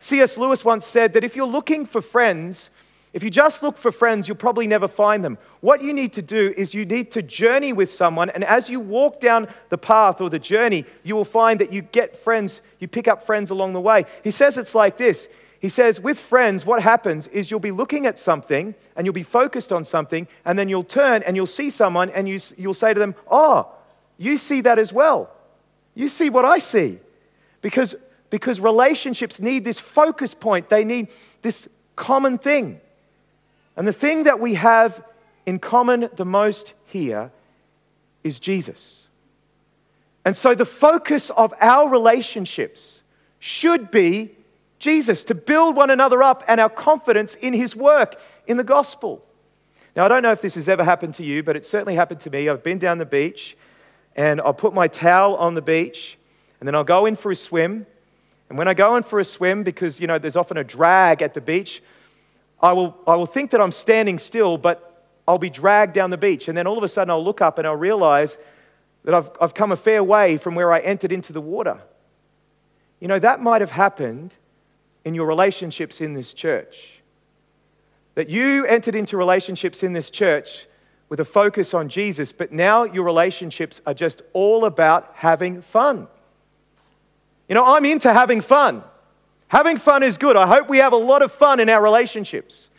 C.S. 0.00 0.36
Lewis 0.36 0.64
once 0.64 0.84
said 0.84 1.12
that 1.12 1.22
if 1.22 1.36
you're 1.36 1.46
looking 1.46 1.86
for 1.86 2.02
friends, 2.02 2.70
if 3.12 3.22
you 3.22 3.28
just 3.28 3.62
look 3.62 3.76
for 3.76 3.92
friends, 3.92 4.26
you'll 4.26 4.38
probably 4.38 4.66
never 4.66 4.88
find 4.88 5.22
them. 5.22 5.36
What 5.60 5.82
you 5.82 5.92
need 5.92 6.14
to 6.14 6.22
do 6.22 6.54
is 6.56 6.72
you 6.72 6.86
need 6.86 7.10
to 7.12 7.22
journey 7.22 7.72
with 7.72 7.92
someone, 7.92 8.30
and 8.30 8.42
as 8.42 8.70
you 8.70 8.80
walk 8.80 9.20
down 9.20 9.48
the 9.68 9.76
path 9.76 10.20
or 10.20 10.30
the 10.30 10.38
journey, 10.38 10.86
you 11.02 11.14
will 11.14 11.26
find 11.26 11.60
that 11.60 11.72
you 11.72 11.82
get 11.82 12.16
friends, 12.16 12.62
you 12.78 12.88
pick 12.88 13.08
up 13.08 13.24
friends 13.24 13.50
along 13.50 13.74
the 13.74 13.80
way. 13.80 14.06
He 14.24 14.30
says 14.30 14.56
it's 14.56 14.74
like 14.74 14.96
this 14.96 15.28
He 15.60 15.68
says, 15.68 16.00
with 16.00 16.18
friends, 16.18 16.64
what 16.64 16.82
happens 16.82 17.28
is 17.28 17.50
you'll 17.50 17.60
be 17.60 17.70
looking 17.70 18.06
at 18.06 18.18
something 18.18 18.74
and 18.96 19.06
you'll 19.06 19.12
be 19.12 19.22
focused 19.22 19.72
on 19.72 19.84
something, 19.84 20.26
and 20.46 20.58
then 20.58 20.70
you'll 20.70 20.82
turn 20.82 21.22
and 21.24 21.36
you'll 21.36 21.46
see 21.46 21.68
someone 21.68 22.08
and 22.10 22.26
you, 22.26 22.38
you'll 22.56 22.72
say 22.72 22.94
to 22.94 23.00
them, 23.00 23.14
Oh, 23.30 23.68
you 24.16 24.38
see 24.38 24.62
that 24.62 24.78
as 24.78 24.90
well. 24.90 25.30
You 25.94 26.08
see 26.08 26.30
what 26.30 26.46
I 26.46 26.60
see. 26.60 26.98
Because 27.60 27.94
because 28.30 28.58
relationships 28.60 29.40
need 29.40 29.62
this 29.62 29.78
focus 29.78 30.32
point, 30.32 30.70
they 30.70 30.84
need 30.84 31.08
this 31.42 31.68
common 31.94 32.38
thing. 32.38 32.80
And 33.76 33.86
the 33.86 33.92
thing 33.92 34.24
that 34.24 34.40
we 34.40 34.54
have 34.54 35.04
in 35.46 35.58
common 35.58 36.08
the 36.16 36.24
most 36.24 36.74
here 36.86 37.30
is 38.22 38.38
Jesus. 38.38 39.08
And 40.24 40.36
so 40.36 40.54
the 40.54 40.64
focus 40.64 41.30
of 41.30 41.52
our 41.60 41.88
relationships 41.88 43.02
should 43.38 43.90
be 43.90 44.30
Jesus, 44.78 45.22
to 45.24 45.34
build 45.34 45.76
one 45.76 45.90
another 45.90 46.24
up 46.24 46.42
and 46.48 46.60
our 46.60 46.68
confidence 46.68 47.36
in 47.36 47.52
his 47.52 47.76
work 47.76 48.20
in 48.48 48.56
the 48.56 48.64
gospel. 48.64 49.24
Now, 49.94 50.04
I 50.04 50.08
don't 50.08 50.24
know 50.24 50.32
if 50.32 50.40
this 50.40 50.56
has 50.56 50.68
ever 50.68 50.82
happened 50.82 51.14
to 51.14 51.24
you, 51.24 51.44
but 51.44 51.56
it 51.56 51.64
certainly 51.64 51.94
happened 51.94 52.18
to 52.20 52.30
me. 52.30 52.48
I've 52.48 52.64
been 52.64 52.78
down 52.78 52.98
the 52.98 53.06
beach 53.06 53.56
and 54.16 54.40
I'll 54.40 54.52
put 54.52 54.74
my 54.74 54.88
towel 54.88 55.36
on 55.36 55.54
the 55.54 55.62
beach 55.62 56.18
and 56.58 56.66
then 56.66 56.74
I'll 56.74 56.82
go 56.82 57.06
in 57.06 57.14
for 57.14 57.30
a 57.30 57.36
swim 57.36 57.86
and 58.52 58.58
when 58.58 58.68
I 58.68 58.74
go 58.74 58.96
in 58.96 59.02
for 59.02 59.18
a 59.18 59.24
swim, 59.24 59.62
because 59.62 59.98
you 59.98 60.06
know 60.06 60.18
there's 60.18 60.36
often 60.36 60.58
a 60.58 60.62
drag 60.62 61.22
at 61.22 61.32
the 61.32 61.40
beach, 61.40 61.82
I 62.62 62.72
will, 62.72 62.96
I 63.06 63.16
will 63.16 63.26
think 63.26 63.50
that 63.50 63.60
I'm 63.60 63.72
standing 63.72 64.18
still, 64.18 64.56
but 64.56 65.04
I'll 65.26 65.38
be 65.38 65.50
dragged 65.50 65.94
down 65.94 66.10
the 66.10 66.16
beach. 66.16 66.48
And 66.48 66.56
then 66.56 66.66
all 66.66 66.78
of 66.78 66.84
a 66.84 66.88
sudden 66.88 67.10
I'll 67.10 67.24
look 67.24 67.40
up 67.40 67.58
and 67.58 67.66
I'll 67.66 67.76
realize 67.76 68.38
that 69.04 69.14
I've, 69.14 69.30
I've 69.40 69.54
come 69.54 69.72
a 69.72 69.76
fair 69.76 70.02
way 70.02 70.36
from 70.36 70.54
where 70.54 70.72
I 70.72 70.78
entered 70.80 71.12
into 71.12 71.32
the 71.32 71.40
water. 71.40 71.80
You 73.00 73.08
know, 73.08 73.18
that 73.18 73.40
might 73.40 73.60
have 73.60 73.72
happened 73.72 74.34
in 75.04 75.14
your 75.14 75.26
relationships 75.26 76.00
in 76.00 76.14
this 76.14 76.32
church. 76.32 77.00
That 78.14 78.28
you 78.28 78.64
entered 78.66 78.94
into 78.94 79.16
relationships 79.16 79.82
in 79.82 79.92
this 79.92 80.10
church 80.10 80.66
with 81.08 81.18
a 81.18 81.24
focus 81.24 81.74
on 81.74 81.88
Jesus, 81.88 82.32
but 82.32 82.52
now 82.52 82.84
your 82.84 83.04
relationships 83.04 83.80
are 83.86 83.94
just 83.94 84.22
all 84.32 84.64
about 84.64 85.10
having 85.14 85.62
fun. 85.62 86.06
You 87.48 87.54
know, 87.54 87.64
I'm 87.64 87.84
into 87.84 88.12
having 88.12 88.40
fun. 88.40 88.84
Having 89.52 89.76
fun 89.80 90.02
is 90.02 90.16
good. 90.16 90.34
I 90.34 90.46
hope 90.46 90.70
we 90.70 90.78
have 90.78 90.94
a 90.94 90.96
lot 90.96 91.20
of 91.20 91.30
fun 91.30 91.60
in 91.60 91.68
our 91.68 91.82
relationships. 91.82 92.70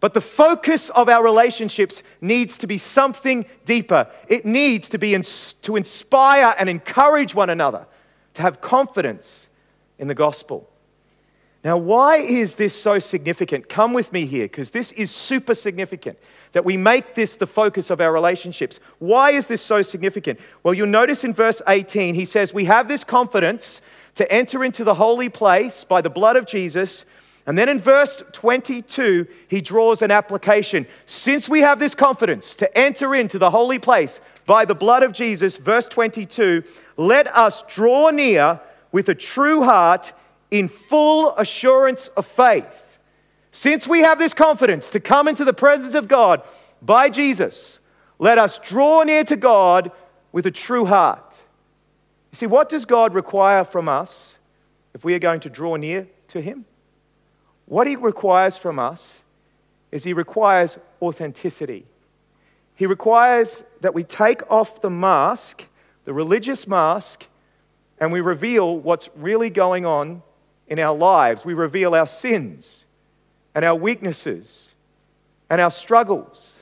But 0.00 0.14
the 0.14 0.20
focus 0.20 0.90
of 0.90 1.08
our 1.08 1.22
relationships 1.22 2.02
needs 2.20 2.58
to 2.58 2.66
be 2.66 2.76
something 2.76 3.46
deeper. 3.64 4.08
It 4.26 4.44
needs 4.44 4.88
to 4.88 4.98
be 4.98 5.14
ins- 5.14 5.52
to 5.62 5.76
inspire 5.76 6.56
and 6.58 6.68
encourage 6.68 7.36
one 7.36 7.50
another 7.50 7.86
to 8.34 8.42
have 8.42 8.60
confidence 8.60 9.48
in 9.96 10.08
the 10.08 10.14
gospel. 10.14 10.68
Now, 11.62 11.76
why 11.76 12.16
is 12.16 12.54
this 12.54 12.74
so 12.74 12.98
significant? 12.98 13.68
Come 13.68 13.92
with 13.92 14.12
me 14.12 14.26
here, 14.26 14.46
because 14.46 14.72
this 14.72 14.90
is 14.90 15.12
super 15.12 15.54
significant 15.54 16.18
that 16.50 16.64
we 16.64 16.76
make 16.76 17.14
this 17.14 17.36
the 17.36 17.46
focus 17.46 17.90
of 17.90 18.00
our 18.00 18.12
relationships. 18.12 18.80
Why 18.98 19.30
is 19.30 19.46
this 19.46 19.62
so 19.62 19.82
significant? 19.82 20.40
Well, 20.64 20.74
you'll 20.74 20.88
notice 20.88 21.22
in 21.22 21.32
verse 21.32 21.62
18, 21.68 22.16
he 22.16 22.24
says, 22.24 22.52
We 22.52 22.64
have 22.64 22.88
this 22.88 23.04
confidence 23.04 23.82
to 24.16 24.30
enter 24.32 24.64
into 24.64 24.84
the 24.84 24.94
holy 24.94 25.28
place 25.28 25.84
by 25.84 26.00
the 26.00 26.10
blood 26.10 26.36
of 26.36 26.46
Jesus. 26.46 27.04
And 27.46 27.56
then 27.56 27.68
in 27.68 27.80
verse 27.80 28.22
22, 28.32 29.26
he 29.48 29.60
draws 29.60 30.02
an 30.02 30.10
application. 30.10 30.86
Since 31.06 31.48
we 31.48 31.60
have 31.60 31.78
this 31.78 31.94
confidence 31.94 32.54
to 32.56 32.78
enter 32.78 33.14
into 33.14 33.38
the 33.38 33.50
holy 33.50 33.78
place 33.78 34.20
by 34.46 34.64
the 34.64 34.74
blood 34.74 35.02
of 35.02 35.12
Jesus, 35.12 35.56
verse 35.56 35.86
22, 35.86 36.64
let 36.96 37.34
us 37.36 37.62
draw 37.68 38.10
near 38.10 38.60
with 38.90 39.08
a 39.08 39.14
true 39.14 39.62
heart 39.62 40.12
in 40.50 40.68
full 40.68 41.36
assurance 41.36 42.08
of 42.08 42.26
faith. 42.26 42.98
Since 43.50 43.86
we 43.86 44.00
have 44.00 44.18
this 44.18 44.34
confidence 44.34 44.90
to 44.90 45.00
come 45.00 45.28
into 45.28 45.44
the 45.44 45.52
presence 45.52 45.94
of 45.94 46.08
God 46.08 46.42
by 46.82 47.10
Jesus, 47.10 47.80
let 48.18 48.38
us 48.38 48.58
draw 48.58 49.02
near 49.02 49.24
to 49.24 49.36
God 49.36 49.92
with 50.32 50.46
a 50.46 50.50
true 50.50 50.84
heart. 50.84 51.25
You 52.36 52.40
see, 52.40 52.46
what 52.48 52.68
does 52.68 52.84
God 52.84 53.14
require 53.14 53.64
from 53.64 53.88
us 53.88 54.36
if 54.92 55.02
we 55.02 55.14
are 55.14 55.18
going 55.18 55.40
to 55.40 55.48
draw 55.48 55.76
near 55.76 56.06
to 56.28 56.42
Him? 56.42 56.66
What 57.64 57.86
He 57.86 57.96
requires 57.96 58.58
from 58.58 58.78
us 58.78 59.22
is 59.90 60.04
He 60.04 60.12
requires 60.12 60.76
authenticity. 61.00 61.86
He 62.74 62.84
requires 62.84 63.64
that 63.80 63.94
we 63.94 64.04
take 64.04 64.42
off 64.52 64.82
the 64.82 64.90
mask, 64.90 65.64
the 66.04 66.12
religious 66.12 66.68
mask, 66.68 67.24
and 67.98 68.12
we 68.12 68.20
reveal 68.20 68.76
what's 68.80 69.08
really 69.16 69.48
going 69.48 69.86
on 69.86 70.20
in 70.68 70.78
our 70.78 70.94
lives. 70.94 71.42
We 71.42 71.54
reveal 71.54 71.94
our 71.94 72.06
sins 72.06 72.84
and 73.54 73.64
our 73.64 73.76
weaknesses 73.76 74.68
and 75.48 75.58
our 75.58 75.70
struggles. 75.70 76.55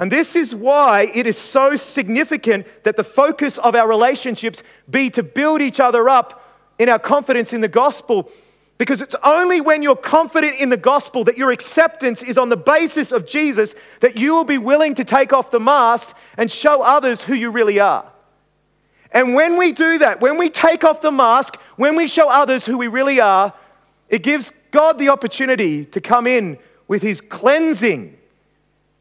And 0.00 0.10
this 0.10 0.34
is 0.34 0.54
why 0.54 1.10
it 1.14 1.26
is 1.26 1.36
so 1.36 1.76
significant 1.76 2.66
that 2.84 2.96
the 2.96 3.04
focus 3.04 3.58
of 3.58 3.74
our 3.74 3.86
relationships 3.86 4.62
be 4.88 5.10
to 5.10 5.22
build 5.22 5.60
each 5.60 5.78
other 5.78 6.08
up 6.08 6.42
in 6.78 6.88
our 6.88 6.98
confidence 6.98 7.52
in 7.52 7.60
the 7.60 7.68
gospel. 7.68 8.30
Because 8.78 9.02
it's 9.02 9.14
only 9.22 9.60
when 9.60 9.82
you're 9.82 9.94
confident 9.94 10.58
in 10.58 10.70
the 10.70 10.78
gospel 10.78 11.22
that 11.24 11.36
your 11.36 11.50
acceptance 11.50 12.22
is 12.22 12.38
on 12.38 12.48
the 12.48 12.56
basis 12.56 13.12
of 13.12 13.26
Jesus 13.26 13.74
that 14.00 14.16
you 14.16 14.34
will 14.34 14.44
be 14.44 14.56
willing 14.56 14.94
to 14.94 15.04
take 15.04 15.34
off 15.34 15.50
the 15.50 15.60
mask 15.60 16.16
and 16.38 16.50
show 16.50 16.80
others 16.80 17.22
who 17.22 17.34
you 17.34 17.50
really 17.50 17.78
are. 17.78 18.10
And 19.12 19.34
when 19.34 19.58
we 19.58 19.72
do 19.72 19.98
that, 19.98 20.22
when 20.22 20.38
we 20.38 20.48
take 20.48 20.82
off 20.82 21.02
the 21.02 21.12
mask, 21.12 21.56
when 21.76 21.94
we 21.94 22.06
show 22.06 22.30
others 22.30 22.64
who 22.64 22.78
we 22.78 22.88
really 22.88 23.20
are, 23.20 23.52
it 24.08 24.22
gives 24.22 24.50
God 24.70 24.98
the 24.98 25.10
opportunity 25.10 25.84
to 25.84 26.00
come 26.00 26.26
in 26.26 26.56
with 26.88 27.02
his 27.02 27.20
cleansing 27.20 28.16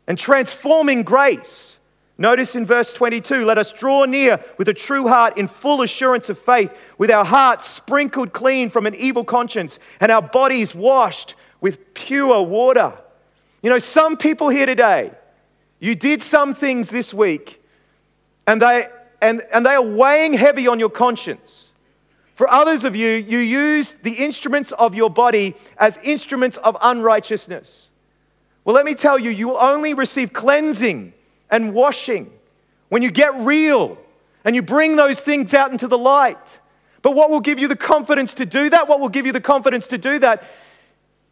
and 0.10 0.18
transforming 0.18 1.04
grace 1.04 1.80
Notice 2.20 2.54
in 2.54 2.66
verse 2.66 2.92
22 2.92 3.46
let 3.46 3.58
us 3.58 3.72
draw 3.72 4.04
near 4.04 4.44
with 4.58 4.68
a 4.68 4.74
true 4.74 5.08
heart 5.08 5.38
in 5.38 5.48
full 5.48 5.82
assurance 5.82 6.30
of 6.30 6.38
faith, 6.38 6.78
with 6.98 7.10
our 7.10 7.24
hearts 7.24 7.70
sprinkled 7.70 8.34
clean 8.34 8.70
from 8.70 8.86
an 8.86 8.94
evil 8.94 9.24
conscience 9.24 9.80
and 10.02 10.12
our 10.12 10.22
bodies 10.22 10.76
washed 10.76 11.36
with 11.62 11.94
pure 11.94 12.42
water. 12.42 12.92
You 13.64 13.70
know, 13.70 13.80
some 13.80 14.18
people 14.18 14.50
here 14.50 14.66
today, 14.66 15.12
you 15.80 15.96
did 15.96 16.22
some 16.22 16.54
things 16.54 16.90
this 16.90 17.14
week 17.14 17.64
and 18.46 18.62
they, 18.62 18.90
and, 19.22 19.42
and 19.54 19.66
they 19.66 19.76
are 19.76 19.82
weighing 19.82 20.34
heavy 20.34 20.68
on 20.68 20.78
your 20.78 20.90
conscience. 20.90 21.74
For 22.36 22.50
others 22.50 22.84
of 22.84 22.98
you, 22.98 23.12
you 23.12 23.40
use 23.40 23.94
the 24.04 24.16
instruments 24.16 24.74
of 24.74 24.94
your 24.94 25.10
body 25.10 25.56
as 25.78 25.98
instruments 26.04 26.58
of 26.58 26.76
unrighteousness. 26.82 27.89
Well, 28.70 28.76
let 28.76 28.86
me 28.86 28.94
tell 28.94 29.18
you, 29.18 29.32
you 29.32 29.48
will 29.48 29.58
only 29.58 29.96
receive 29.96 30.32
cleansing 30.32 31.14
and 31.50 31.74
washing, 31.74 32.32
when 32.90 33.02
you 33.02 33.10
get 33.10 33.34
real 33.40 33.98
and 34.46 34.56
you 34.56 34.62
bring 34.62 34.96
those 34.96 35.20
things 35.20 35.56
out 35.56 35.72
into 35.72 35.88
the 35.88 35.98
light. 35.98 36.60
But 37.02 37.16
what 37.16 37.32
will 37.32 37.40
give 37.40 37.58
you 37.58 37.68
the 37.68 37.76
confidence 37.76 38.36
to 38.36 38.46
do 38.46 38.70
that? 38.70 38.88
What 38.88 39.00
will 39.00 39.10
give 39.10 39.26
you 39.26 39.32
the 39.32 39.42
confidence 39.42 39.88
to 39.88 39.98
do 39.98 40.20
that 40.20 40.44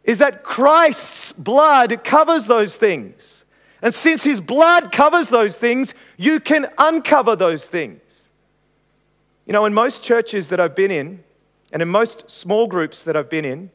is 0.02 0.18
that 0.18 0.42
Christ's 0.42 1.30
blood 1.30 2.02
covers 2.02 2.48
those 2.48 2.74
things. 2.74 3.44
And 3.82 3.94
since 3.94 4.24
his 4.24 4.40
blood 4.40 4.90
covers 4.90 5.28
those 5.28 5.54
things, 5.54 5.94
you 6.16 6.40
can 6.40 6.66
uncover 6.76 7.36
those 7.36 7.64
things. 7.66 8.00
You 9.46 9.52
know, 9.52 9.64
in 9.64 9.72
most 9.72 10.02
churches 10.02 10.48
that 10.48 10.58
I've 10.58 10.74
been 10.74 10.90
in, 10.90 11.22
and 11.72 11.82
in 11.82 11.88
most 11.88 12.28
small 12.28 12.66
groups 12.66 13.04
that 13.04 13.16
I've 13.16 13.30
been 13.30 13.44
in, 13.44 13.70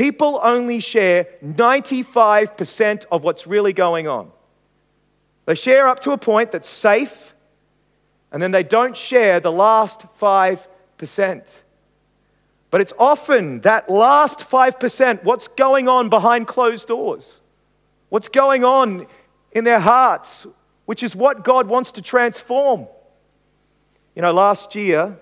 people 0.00 0.40
only 0.42 0.80
share 0.80 1.26
95% 1.44 3.04
of 3.12 3.22
what's 3.22 3.46
really 3.46 3.74
going 3.74 4.08
on. 4.08 4.30
They 5.44 5.54
share 5.54 5.86
up 5.88 6.00
to 6.00 6.12
a 6.12 6.16
point 6.16 6.52
that's 6.52 6.70
safe, 6.70 7.34
and 8.32 8.42
then 8.42 8.50
they 8.50 8.62
don't 8.62 8.96
share 8.96 9.40
the 9.40 9.52
last 9.52 10.06
5%. 10.18 11.58
But 12.70 12.80
it's 12.80 12.94
often 12.98 13.60
that 13.60 13.90
last 13.90 14.48
5%, 14.48 15.22
what's 15.22 15.48
going 15.48 15.86
on 15.86 16.08
behind 16.08 16.46
closed 16.46 16.88
doors, 16.88 17.42
what's 18.08 18.28
going 18.28 18.64
on 18.64 19.06
in 19.52 19.64
their 19.64 19.80
hearts, 19.80 20.46
which 20.86 21.02
is 21.02 21.14
what 21.14 21.44
God 21.44 21.68
wants 21.68 21.92
to 21.92 22.00
transform. 22.00 22.86
You 24.16 24.22
know, 24.22 24.32
last 24.32 24.74
year, 24.74 25.18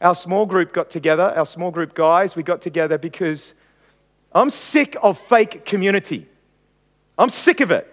our 0.00 0.16
small 0.16 0.46
group 0.46 0.72
got 0.72 0.90
together, 0.90 1.32
our 1.36 1.46
small 1.46 1.70
group 1.70 1.94
guys, 1.94 2.34
we 2.34 2.42
got 2.42 2.60
together 2.60 2.98
because 2.98 3.54
I'm 4.32 4.50
sick 4.50 4.96
of 5.02 5.18
fake 5.18 5.64
community. 5.64 6.26
I'm 7.18 7.30
sick 7.30 7.60
of 7.60 7.70
it. 7.70 7.86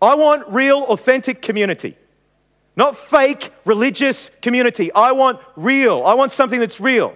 I 0.00 0.14
want 0.14 0.48
real, 0.48 0.84
authentic 0.84 1.40
community. 1.42 1.96
Not 2.74 2.96
fake 2.96 3.50
religious 3.64 4.30
community. 4.42 4.92
I 4.92 5.12
want 5.12 5.40
real. 5.56 6.02
I 6.04 6.14
want 6.14 6.32
something 6.32 6.60
that's 6.60 6.80
real. 6.80 7.14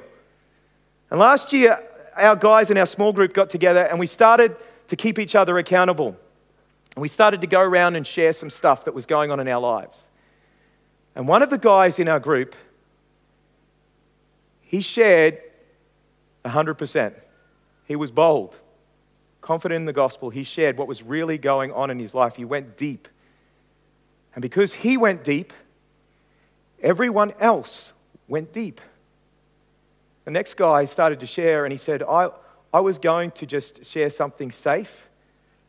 And 1.10 1.20
last 1.20 1.52
year, 1.52 1.82
our 2.16 2.36
guys 2.36 2.70
in 2.70 2.78
our 2.78 2.86
small 2.86 3.12
group 3.12 3.32
got 3.32 3.50
together 3.50 3.82
and 3.82 3.98
we 3.98 4.06
started 4.06 4.56
to 4.88 4.96
keep 4.96 5.18
each 5.18 5.34
other 5.34 5.58
accountable. 5.58 6.16
And 6.94 7.02
we 7.02 7.08
started 7.08 7.40
to 7.42 7.46
go 7.46 7.60
around 7.60 7.96
and 7.96 8.06
share 8.06 8.32
some 8.32 8.50
stuff 8.50 8.84
that 8.84 8.94
was 8.94 9.06
going 9.06 9.30
on 9.30 9.40
in 9.40 9.48
our 9.48 9.60
lives. 9.60 10.08
And 11.14 11.28
one 11.28 11.42
of 11.42 11.50
the 11.50 11.58
guys 11.58 11.98
in 11.98 12.08
our 12.08 12.20
group, 12.20 12.56
he 14.62 14.80
shared 14.80 15.38
100%. 16.44 17.12
He 17.90 17.96
was 17.96 18.12
bold 18.12 18.56
confident 19.40 19.80
in 19.80 19.84
the 19.86 19.92
gospel, 19.92 20.30
he 20.30 20.44
shared 20.44 20.76
what 20.76 20.88
was 20.88 21.02
really 21.02 21.38
going 21.38 21.72
on 21.72 21.90
in 21.90 21.98
his 21.98 22.14
life. 22.14 22.36
He 22.36 22.44
went 22.44 22.76
deep. 22.76 23.08
And 24.34 24.42
because 24.42 24.74
he 24.74 24.96
went 24.96 25.24
deep, 25.24 25.52
everyone 26.80 27.32
else 27.40 27.92
went 28.28 28.52
deep. 28.52 28.80
The 30.24 30.30
next 30.30 30.54
guy 30.54 30.84
started 30.84 31.20
to 31.20 31.26
share, 31.26 31.64
and 31.64 31.72
he 31.72 31.78
said, 31.78 32.02
I, 32.02 32.28
I 32.72 32.80
was 32.80 32.98
going 32.98 33.32
to 33.32 33.46
just 33.46 33.84
share 33.84 34.10
something 34.10 34.52
safe, 34.52 35.08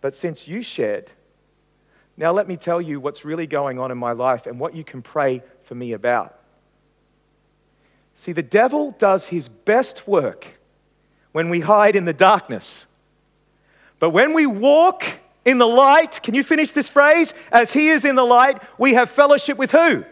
but 0.01 0.13
since 0.13 0.47
you 0.47 0.61
shared, 0.61 1.09
now 2.17 2.31
let 2.31 2.47
me 2.47 2.57
tell 2.57 2.81
you 2.81 2.99
what's 2.99 3.25
really 3.25 3.47
going 3.47 3.79
on 3.79 3.89
in 3.89 3.97
my 3.97 4.11
life 4.11 4.45
and 4.45 4.59
what 4.59 4.75
you 4.75 4.83
can 4.83 5.01
pray 5.01 5.41
for 5.63 5.73
me 5.73 5.93
about. 5.93 6.37
See, 8.13 8.33
the 8.33 8.43
devil 8.43 8.91
does 8.91 9.29
his 9.29 9.47
best 9.47 10.07
work 10.07 10.45
when 11.31 11.49
we 11.49 11.59
hide 11.59 11.95
in 11.95 12.05
the 12.05 12.13
darkness. 12.13 12.85
But 13.99 14.09
when 14.09 14.33
we 14.33 14.45
walk 14.45 15.05
in 15.45 15.57
the 15.57 15.67
light, 15.67 16.21
can 16.23 16.33
you 16.33 16.43
finish 16.43 16.71
this 16.71 16.89
phrase? 16.89 17.33
As 17.51 17.73
he 17.73 17.89
is 17.89 18.05
in 18.05 18.15
the 18.15 18.23
light, 18.23 18.61
we 18.77 18.93
have 18.93 19.09
fellowship 19.09 19.57
with 19.57 19.71
who? 19.71 20.03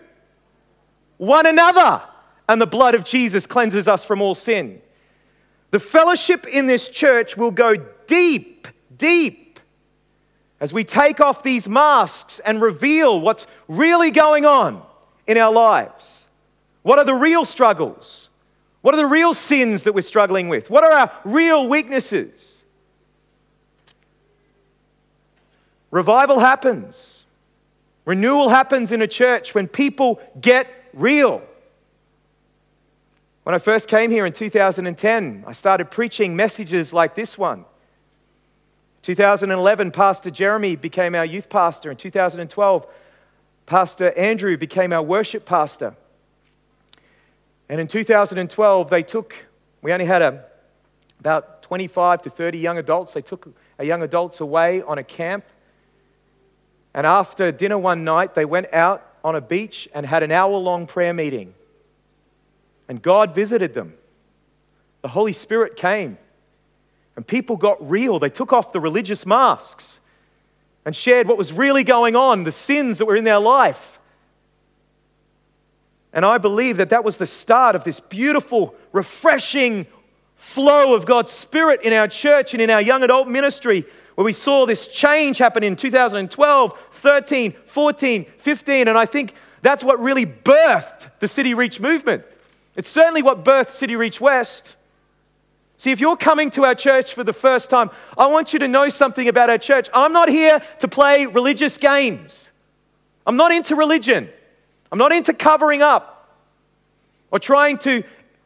One 1.17 1.45
another. 1.45 2.01
And 2.47 2.59
the 2.59 2.67
blood 2.67 2.95
of 2.95 3.03
Jesus 3.03 3.45
cleanses 3.45 3.87
us 3.87 4.03
from 4.03 4.21
all 4.21 4.33
sin. 4.33 4.81
The 5.71 5.79
fellowship 5.79 6.47
in 6.47 6.65
this 6.65 6.89
church 6.89 7.37
will 7.37 7.51
go 7.51 7.75
deep, 8.07 8.67
deep 8.97 9.59
as 10.59 10.73
we 10.73 10.83
take 10.83 11.19
off 11.19 11.43
these 11.43 11.69
masks 11.69 12.39
and 12.39 12.61
reveal 12.61 13.21
what's 13.21 13.45
really 13.67 14.11
going 14.11 14.45
on 14.45 14.81
in 15.27 15.37
our 15.37 15.53
lives. 15.53 16.25
What 16.81 16.99
are 16.99 17.05
the 17.05 17.13
real 17.13 17.45
struggles? 17.45 18.28
What 18.81 18.93
are 18.93 18.97
the 18.97 19.05
real 19.05 19.33
sins 19.33 19.83
that 19.83 19.93
we're 19.93 20.01
struggling 20.01 20.47
with? 20.47 20.69
What 20.69 20.83
are 20.83 20.91
our 20.91 21.11
real 21.25 21.67
weaknesses? 21.67 22.63
Revival 25.91 26.39
happens. 26.39 27.25
Renewal 28.05 28.49
happens 28.49 28.91
in 28.91 29.01
a 29.01 29.07
church 29.07 29.53
when 29.53 29.67
people 29.67 30.21
get 30.39 30.67
real. 30.93 31.41
When 33.43 33.55
I 33.55 33.59
first 33.59 33.87
came 33.87 34.11
here 34.11 34.25
in 34.25 34.33
2010, 34.33 35.43
I 35.47 35.51
started 35.53 35.91
preaching 35.91 36.35
messages 36.35 36.93
like 36.93 37.15
this 37.15 37.37
one. 37.37 37.65
2011, 39.01 39.91
Pastor 39.91 40.29
Jeremy 40.29 40.75
became 40.75 41.15
our 41.15 41.25
youth 41.25 41.49
pastor. 41.49 41.91
In 41.91 41.97
2012, 41.97 42.85
Pastor 43.65 44.11
Andrew 44.17 44.57
became 44.57 44.93
our 44.93 45.01
worship 45.01 45.45
pastor. 45.45 45.95
And 47.69 47.79
in 47.79 47.87
2012, 47.87 48.89
they 48.89 49.03
took, 49.03 49.35
we 49.81 49.93
only 49.93 50.05
had 50.05 50.21
a, 50.21 50.43
about 51.19 51.61
25 51.61 52.23
to 52.23 52.29
30 52.29 52.57
young 52.57 52.77
adults. 52.77 53.13
They 53.13 53.21
took 53.21 53.53
our 53.77 53.85
young 53.85 54.01
adults 54.01 54.41
away 54.41 54.81
on 54.81 54.97
a 54.97 55.03
camp 55.03 55.45
and 56.93 57.05
after 57.05 57.51
dinner 57.51 57.77
one 57.77 58.03
night, 58.03 58.33
they 58.33 58.45
went 58.45 58.73
out 58.73 59.05
on 59.23 59.35
a 59.35 59.41
beach 59.41 59.87
and 59.93 60.05
had 60.05 60.23
an 60.23 60.31
hour 60.31 60.57
long 60.57 60.87
prayer 60.87 61.13
meeting. 61.13 61.53
And 62.87 63.01
God 63.01 63.35
visited 63.35 63.73
them. 63.73 63.93
The 65.01 65.09
Holy 65.09 65.33
Spirit 65.33 65.75
came. 65.75 66.17
And 67.15 67.25
people 67.25 67.57
got 67.57 67.87
real. 67.87 68.17
They 68.19 68.29
took 68.29 68.53
off 68.53 68.71
the 68.71 68.79
religious 68.79 69.25
masks 69.25 69.99
and 70.85 70.95
shared 70.95 71.27
what 71.27 71.37
was 71.37 71.53
really 71.53 71.83
going 71.83 72.15
on, 72.15 72.43
the 72.43 72.51
sins 72.51 72.97
that 72.97 73.05
were 73.05 73.15
in 73.15 73.25
their 73.25 73.39
life. 73.39 73.98
And 76.13 76.25
I 76.25 76.37
believe 76.37 76.77
that 76.77 76.89
that 76.89 77.03
was 77.03 77.17
the 77.17 77.27
start 77.27 77.75
of 77.75 77.83
this 77.83 77.99
beautiful, 77.99 78.75
refreshing 78.91 79.85
flow 80.35 80.95
of 80.95 81.05
God's 81.05 81.31
Spirit 81.31 81.81
in 81.83 81.93
our 81.93 82.07
church 82.07 82.53
and 82.53 82.61
in 82.61 82.69
our 82.69 82.81
young 82.81 83.03
adult 83.03 83.27
ministry 83.27 83.85
where 84.15 84.25
we 84.25 84.33
saw 84.33 84.65
this 84.65 84.87
change 84.87 85.37
happen 85.37 85.63
in 85.63 85.75
2012, 85.75 86.79
13, 86.91 87.51
14, 87.65 88.25
15. 88.37 88.87
And 88.87 88.97
I 88.97 89.05
think 89.05 89.33
that's 89.61 89.83
what 89.83 90.01
really 90.01 90.25
birthed 90.25 91.09
the 91.19 91.27
City 91.27 91.53
Reach 91.53 91.79
movement. 91.79 92.25
It's 92.75 92.89
certainly 92.89 93.21
what 93.21 93.45
birthed 93.45 93.69
City 93.69 93.95
Reach 93.95 94.19
West. 94.19 94.75
See, 95.77 95.91
if 95.91 96.01
you're 96.01 96.17
coming 96.17 96.49
to 96.51 96.65
our 96.65 96.75
church 96.75 97.13
for 97.13 97.23
the 97.23 97.31
first 97.31 97.69
time, 97.69 97.89
I 98.17 98.27
want 98.27 98.51
you 98.51 98.59
to 98.59 98.67
know 98.67 98.89
something 98.89 99.29
about 99.29 99.49
our 99.49 99.57
church. 99.57 99.89
I'm 99.93 100.11
not 100.11 100.27
here 100.27 100.61
to 100.79 100.87
play 100.89 101.25
religious 101.25 101.77
games. 101.77 102.51
I'm 103.25 103.37
not 103.37 103.53
into 103.53 103.75
religion. 103.75 104.29
I'm 104.91 104.97
not 104.97 105.11
into 105.11 105.33
covering 105.33 105.81
up 105.81 106.37
or 107.31 107.39
trying 107.39 107.77
to 107.79 108.03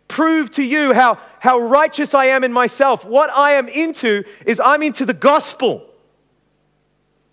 prove 0.08 0.52
to 0.52 0.64
you 0.64 0.94
how, 0.94 1.18
how 1.40 1.60
righteous 1.60 2.14
I 2.14 2.26
am 2.26 2.44
in 2.44 2.54
myself. 2.54 3.06
What 3.06 3.30
I 3.32 3.54
am 3.54 3.68
into 3.68 4.24
is 4.46 4.62
I'm 4.64 4.84
into 4.84 5.06
the 5.06 5.14
gospel. 5.14 5.86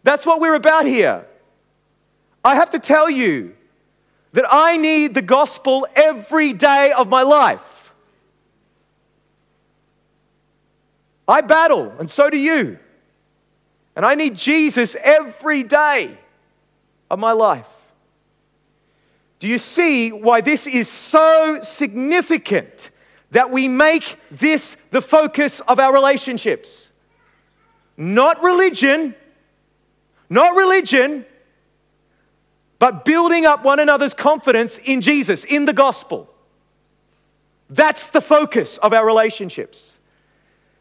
That's 0.02 0.24
what 0.24 0.40
we're 0.40 0.54
about 0.54 0.86
here. 0.86 1.26
I 2.44 2.54
have 2.54 2.70
to 2.70 2.78
tell 2.78 3.10
you 3.10 3.54
that 4.32 4.46
I 4.50 4.76
need 4.76 5.14
the 5.14 5.22
gospel 5.22 5.86
every 5.94 6.52
day 6.52 6.92
of 6.92 7.08
my 7.08 7.22
life. 7.22 7.92
I 11.28 11.42
battle, 11.42 11.92
and 11.98 12.10
so 12.10 12.30
do 12.30 12.38
you. 12.38 12.78
And 13.94 14.06
I 14.06 14.14
need 14.14 14.36
Jesus 14.36 14.96
every 15.02 15.62
day 15.62 16.16
of 17.10 17.18
my 17.18 17.32
life. 17.32 17.68
Do 19.40 19.48
you 19.48 19.58
see 19.58 20.12
why 20.12 20.42
this 20.42 20.66
is 20.66 20.88
so 20.88 21.60
significant 21.62 22.90
that 23.30 23.50
we 23.50 23.68
make 23.68 24.18
this 24.30 24.76
the 24.90 25.00
focus 25.00 25.60
of 25.60 25.78
our 25.78 25.92
relationships? 25.92 26.92
Not 27.96 28.42
religion, 28.42 29.14
not 30.28 30.56
religion, 30.56 31.24
but 32.78 33.04
building 33.06 33.46
up 33.46 33.64
one 33.64 33.80
another's 33.80 34.12
confidence 34.12 34.76
in 34.76 35.00
Jesus, 35.00 35.44
in 35.44 35.64
the 35.64 35.72
gospel. 35.72 36.28
That's 37.70 38.08
the 38.08 38.20
focus 38.20 38.76
of 38.78 38.92
our 38.92 39.06
relationships. 39.06 39.98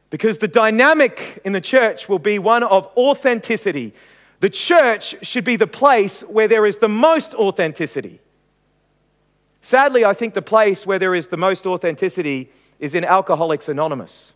Because 0.09 0.39
the 0.39 0.47
dynamic 0.49 1.39
in 1.45 1.53
the 1.53 1.61
church 1.61 2.09
will 2.09 2.19
be 2.19 2.39
one 2.39 2.63
of 2.63 2.89
authenticity. 2.97 3.93
The 4.41 4.49
church 4.49 5.15
should 5.25 5.45
be 5.45 5.55
the 5.55 5.67
place 5.67 6.21
where 6.21 6.47
there 6.49 6.65
is 6.65 6.77
the 6.77 6.89
most 6.89 7.35
authenticity. 7.35 8.19
Sadly, 9.61 10.05
I 10.05 10.13
think 10.13 10.33
the 10.33 10.41
place 10.41 10.85
where 10.85 10.99
there 10.99 11.15
is 11.15 11.27
the 11.27 11.37
most 11.37 11.65
authenticity 11.65 12.49
is 12.79 12.95
in 12.95 13.03
Alcoholics 13.03 13.67
Anonymous. 13.67 14.33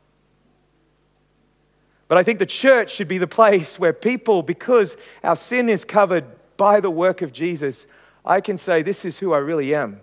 But 2.08 2.18
I 2.18 2.24
think 2.24 2.40
the 2.40 2.46
church 2.46 2.94
should 2.94 3.08
be 3.08 3.18
the 3.18 3.28
place 3.28 3.80
where 3.80 3.94
people, 3.94 4.44
because 4.44 4.98
our 5.24 5.36
sin 5.36 5.70
is 5.70 5.86
covered 5.86 6.26
by 6.58 6.80
the 6.80 6.92
work 6.92 7.22
of 7.22 7.32
Jesus, 7.32 7.88
I 8.26 8.42
can 8.42 8.58
say, 8.58 8.82
This 8.82 9.06
is 9.06 9.18
who 9.18 9.34
I 9.34 9.38
really 9.40 9.74
am. 9.74 10.02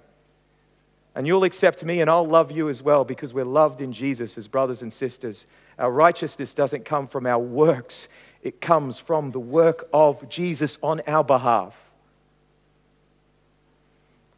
And 1.14 1.26
you'll 1.26 1.44
accept 1.44 1.84
me, 1.84 2.00
and 2.00 2.08
I'll 2.08 2.26
love 2.26 2.50
you 2.52 2.68
as 2.68 2.82
well 2.82 3.04
because 3.04 3.34
we're 3.34 3.44
loved 3.44 3.80
in 3.80 3.92
Jesus 3.92 4.38
as 4.38 4.48
brothers 4.48 4.80
and 4.80 4.92
sisters. 4.92 5.46
Our 5.78 5.90
righteousness 5.90 6.54
doesn't 6.54 6.84
come 6.84 7.08
from 7.08 7.26
our 7.26 7.38
works, 7.38 8.08
it 8.42 8.60
comes 8.60 8.98
from 8.98 9.32
the 9.32 9.40
work 9.40 9.88
of 9.92 10.28
Jesus 10.28 10.78
on 10.82 11.02
our 11.06 11.24
behalf. 11.24 11.74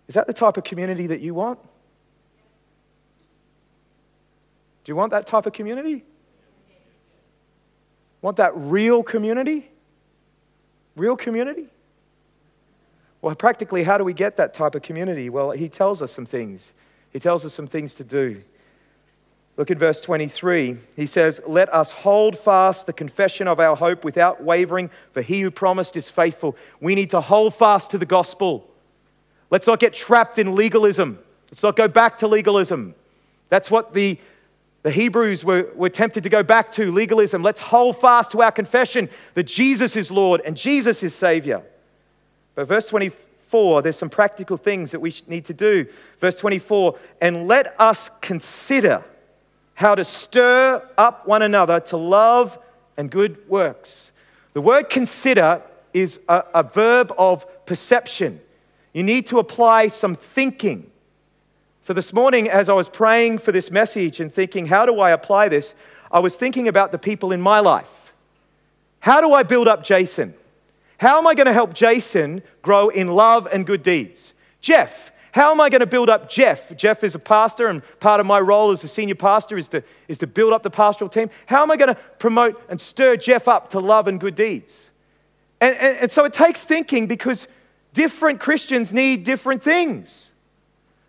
Is 0.09 0.15
that 0.15 0.27
the 0.27 0.33
type 0.33 0.57
of 0.57 0.65
community 0.65 1.07
that 1.09 1.21
you 1.21 1.35
want? 1.35 1.59
Do 4.85 4.91
you 4.91 4.97
want 4.97 5.13
that 5.13 5.27
type 5.27 5.47
of 5.47 5.53
community? 5.53 6.05
Want 8.21 8.37
that 8.37 8.53
real 8.57 9.03
community? 9.03 9.71
Real 10.97 11.17
community? 11.17 11.67
Well, 13.21 13.35
practically, 13.37 13.85
how 13.85 13.99
do 13.99 14.05
we 14.05 14.13
get 14.13 14.37
that 14.37 14.53
type 14.53 14.75
of 14.75 14.83
community? 14.83 15.31
Well, 15.31 15.53
he 15.53 15.69
tells 15.69 16.03
us 16.03 16.11
some 16.11 16.27
things. 16.27 16.73
He 17.11 17.21
tells 17.21 17.45
us 17.45 17.55
some 17.55 17.69
things 17.69 17.95
to 17.95 18.05
do. 18.05 18.43
Look 19.57 19.71
at 19.71 19.79
verse 19.79 20.01
23. 20.01 20.79
He 20.97 21.07
says, 21.07 21.41
Let 21.47 21.73
us 21.73 21.91
hold 21.91 22.39
fast 22.39 22.87
the 22.87 22.93
confession 22.93 23.47
of 23.47 23.61
our 23.61 23.77
hope 23.77 24.05
without 24.05 24.43
wavering, 24.43 24.91
for 25.13 25.23
he 25.23 25.41
who 25.41 25.51
promised 25.51 25.97
is 25.97 26.11
faithful. 26.11 26.57
We 26.81 26.95
need 26.95 27.11
to 27.11 27.21
hold 27.21 27.55
fast 27.55 27.91
to 27.91 27.99
the 27.99 28.07
gospel. 28.07 28.69
Let's 29.53 29.67
not 29.67 29.81
get 29.81 29.93
trapped 29.93 30.39
in 30.39 30.55
legalism. 30.55 31.19
Let's 31.51 31.63
not 31.63 31.77
go 31.77 31.87
back 31.87 32.17
to 32.19 32.27
legalism. 32.27 32.95
That's 33.51 33.71
what 33.71 33.93
the, 33.93 34.19
the 34.83 34.91
Hebrews 34.91 35.45
were, 35.45 35.69
were 35.75 35.91
tempted 35.91 36.23
to 36.23 36.31
go 36.31 36.43
back 36.43 36.73
to 36.73 36.91
legalism. 36.91 37.43
Let's 37.43 37.61
hold 37.61 37.99
fast 37.99 38.31
to 38.31 38.41
our 38.41 38.51
confession 38.51 39.11
that 39.35 39.43
Jesus 39.43 39.95
is 39.95 40.11
Lord 40.11 40.41
and 40.47 40.57
Jesus 40.57 41.03
is 41.03 41.15
Savior. 41.15 41.63
But 42.55 42.67
verse 42.67 42.87
24, 42.87 43.83
there's 43.83 43.99
some 43.99 44.09
practical 44.09 44.57
things 44.57 44.91
that 44.93 45.01
we 45.01 45.15
need 45.27 45.45
to 45.45 45.55
do. 45.55 45.87
Verse 46.19 46.37
24, 46.37 46.99
and 47.21 47.47
let 47.47 47.79
us 47.79 48.11
consider 48.23 49.05
how 49.75 49.95
to 49.95 50.05
stir 50.05 50.83
up 50.97 51.27
one 51.27 51.43
another 51.43 51.79
to 51.79 51.99
love 51.99 52.59
and 52.97 53.11
good 53.11 53.47
works. 53.51 54.13
The 54.55 54.63
word 54.63 54.89
consider 54.89 55.61
is 55.93 56.21
a, 56.27 56.43
a 56.55 56.63
verb 56.63 57.13
of 57.19 57.45
perception. 57.67 58.41
You 58.93 59.03
need 59.03 59.27
to 59.29 59.39
apply 59.39 59.89
some 59.89 60.15
thinking. 60.15 60.91
So, 61.81 61.93
this 61.93 62.13
morning, 62.13 62.49
as 62.49 62.69
I 62.69 62.75
was 62.75 62.89
praying 62.89 63.39
for 63.39 63.51
this 63.51 63.71
message 63.71 64.21
and 64.21 64.33
thinking, 64.33 64.67
how 64.67 64.87
do 64.87 65.01
I 65.01 65.11
apply 65.11 65.49
this? 65.49 65.75
I 66.11 66.21
was 66.21 66.37
thinking 66.37 66.69
about 66.69 66.93
the 66.93 66.99
people 66.99 67.33
in 67.33 67.41
my 67.41 67.61
life. 67.61 68.13
How 69.01 69.21
do 69.21 69.33
I 69.33 69.43
build 69.43 69.67
up 69.67 69.83
Jason? 69.83 70.35
How 70.99 71.19
am 71.19 71.27
I 71.27 71.35
going 71.35 71.47
to 71.47 71.53
help 71.53 71.75
Jason 71.75 72.43
grow 72.61 72.89
in 72.89 73.09
love 73.09 73.49
and 73.51 73.67
good 73.67 73.83
deeds? 73.83 74.33
Jeff, 74.61 75.11
how 75.33 75.51
am 75.51 75.61
I 75.61 75.71
going 75.71 75.81
to 75.81 75.87
build 75.87 76.09
up 76.09 76.29
Jeff? 76.29 76.77
Jeff 76.77 77.03
is 77.03 77.17
a 77.17 77.19
pastor, 77.19 77.67
and 77.67 77.83
part 77.99 78.21
of 78.21 78.27
my 78.27 78.39
role 78.39 78.71
as 78.71 78.85
a 78.85 78.89
senior 78.89 79.17
pastor 79.17 79.59
is 79.59 79.67
to, 79.69 79.83
is 80.07 80.19
to 80.19 80.27
build 80.29 80.53
up 80.53 80.63
the 80.63 80.71
pastoral 80.71 81.09
team. 81.09 81.31
How 81.47 81.63
am 81.63 81.71
I 81.71 81.77
going 81.77 81.93
to 81.93 82.01
promote 82.21 82.63
and 82.69 82.81
stir 82.81 83.17
Jeff 83.17 83.49
up 83.49 83.71
to 83.71 83.81
love 83.81 84.07
and 84.07 84.21
good 84.21 84.37
deeds? 84.37 84.91
And, 85.61 85.75
and, 85.77 85.97
and 85.99 86.13
so 86.13 86.25
it 86.25 86.33
takes 86.33 86.65
thinking 86.65 87.07
because 87.07 87.49
different 87.93 88.41
Christians 88.41 88.93
need 88.93 89.25
different 89.25 89.63
things. 89.63 90.33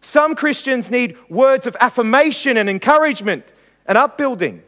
Some 0.01 0.35
Christians 0.35 0.91
need 0.91 1.17
words 1.29 1.65
of 1.65 1.77
affirmation 1.79 2.57
and 2.57 2.69
encouragement 2.69 3.53
and 3.85 3.97
upbuilding. 3.97 4.61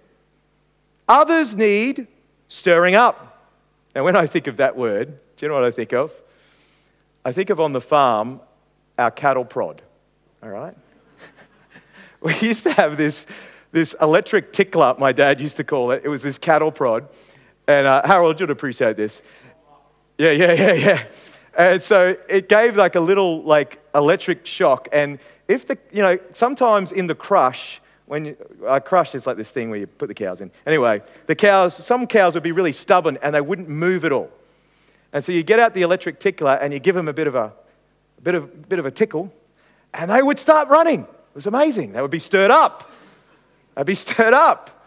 Others 1.07 1.55
need 1.55 2.07
stirring 2.47 2.95
up. 2.95 3.51
Now, 3.93 4.03
when 4.03 4.15
I 4.15 4.27
think 4.27 4.47
of 4.47 4.57
that 4.57 4.75
word, 4.75 5.19
do 5.35 5.45
you 5.45 5.49
know 5.49 5.55
what 5.55 5.63
I 5.63 5.71
think 5.71 5.93
of? 5.93 6.13
I 7.23 7.31
think 7.31 7.49
of 7.49 7.59
on 7.59 7.73
the 7.73 7.81
farm 7.81 8.39
our 8.97 9.11
cattle 9.11 9.45
prod, 9.45 9.81
all 10.41 10.49
right? 10.49 10.75
we 12.21 12.35
used 12.39 12.63
to 12.63 12.73
have 12.73 12.97
this, 12.97 13.25
this 13.71 13.95
electric 14.01 14.53
tickler, 14.53 14.95
my 14.97 15.11
dad 15.11 15.41
used 15.41 15.57
to 15.57 15.63
call 15.63 15.91
it. 15.91 16.01
It 16.05 16.09
was 16.09 16.23
this 16.23 16.37
cattle 16.37 16.71
prod. 16.71 17.09
And 17.67 17.87
uh, 17.87 18.05
Harold, 18.05 18.39
you'd 18.39 18.51
appreciate 18.51 18.95
this. 18.95 19.21
Yeah, 20.17 20.31
yeah, 20.31 20.53
yeah, 20.53 20.73
yeah. 20.73 21.03
And 21.57 21.81
so 21.81 22.17
it 22.27 22.49
gave 22.49 22.75
like 22.75 22.95
a 22.95 22.99
little 22.99 23.43
like 23.43 23.79
electric 23.93 24.45
shock. 24.45 24.89
And 24.91 25.19
if 25.47 25.67
the, 25.67 25.77
you 25.91 26.01
know, 26.01 26.19
sometimes 26.33 26.91
in 26.91 27.07
the 27.07 27.15
crush, 27.15 27.81
when 28.07 28.25
you, 28.25 28.37
a 28.67 28.81
crush 28.81 29.15
is 29.15 29.25
like 29.25 29.37
this 29.37 29.51
thing 29.51 29.69
where 29.69 29.79
you 29.79 29.87
put 29.87 30.07
the 30.07 30.13
cows 30.13 30.41
in. 30.41 30.51
Anyway, 30.65 31.01
the 31.27 31.35
cows, 31.35 31.73
some 31.73 32.05
cows 32.07 32.33
would 32.35 32.43
be 32.43 32.51
really 32.51 32.71
stubborn 32.71 33.17
and 33.21 33.33
they 33.33 33.41
wouldn't 33.41 33.69
move 33.69 34.05
at 34.05 34.11
all. 34.11 34.29
And 35.13 35.23
so 35.23 35.31
you 35.31 35.43
get 35.43 35.59
out 35.59 35.73
the 35.73 35.81
electric 35.81 36.19
tickler 36.19 36.53
and 36.55 36.73
you 36.73 36.79
give 36.79 36.93
them 36.93 37.07
a 37.07 37.13
bit 37.13 37.27
of 37.27 37.35
a, 37.35 37.53
a 38.17 38.21
bit 38.21 38.35
of, 38.35 38.67
bit 38.67 38.79
of 38.79 38.85
a 38.85 38.91
tickle, 38.91 39.33
and 39.93 40.11
they 40.11 40.21
would 40.21 40.37
start 40.37 40.67
running. 40.67 41.01
It 41.01 41.35
was 41.35 41.47
amazing. 41.47 41.93
They 41.93 42.01
would 42.01 42.11
be 42.11 42.19
stirred 42.19 42.51
up. 42.51 42.91
They'd 43.75 43.85
be 43.85 43.95
stirred 43.95 44.33
up. 44.33 44.85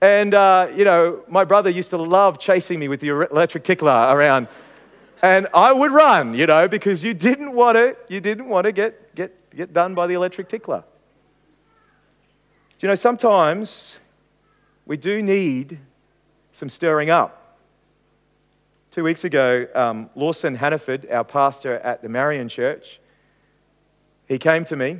And, 0.00 0.32
uh, 0.32 0.68
you 0.74 0.84
know, 0.86 1.20
my 1.28 1.44
brother 1.44 1.68
used 1.68 1.90
to 1.90 1.98
love 1.98 2.38
chasing 2.38 2.78
me 2.78 2.88
with 2.88 3.00
the 3.00 3.08
electric 3.08 3.64
tickler 3.64 3.92
around. 3.92 4.48
And 5.22 5.48
I 5.52 5.72
would 5.72 5.92
run, 5.92 6.34
you 6.34 6.46
know, 6.46 6.66
because 6.66 7.04
you 7.04 7.12
didn't 7.12 7.52
want 7.52 7.76
to, 7.76 7.96
you 8.08 8.20
didn't 8.20 8.48
want 8.48 8.64
to 8.64 8.72
get, 8.72 9.14
get, 9.14 9.54
get 9.54 9.72
done 9.72 9.94
by 9.94 10.06
the 10.06 10.14
electric 10.14 10.48
tickler. 10.48 10.82
You 12.80 12.88
know, 12.88 12.94
sometimes 12.94 13.98
we 14.86 14.96
do 14.96 15.22
need 15.22 15.78
some 16.52 16.70
stirring 16.70 17.10
up. 17.10 17.58
Two 18.90 19.04
weeks 19.04 19.24
ago, 19.24 19.66
um, 19.74 20.08
Lawson 20.14 20.54
Hannaford, 20.54 21.08
our 21.10 21.22
pastor 21.22 21.74
at 21.74 22.00
the 22.02 22.08
Marion 22.08 22.48
Church, 22.48 22.98
he 24.26 24.38
came 24.38 24.64
to 24.64 24.76
me 24.76 24.98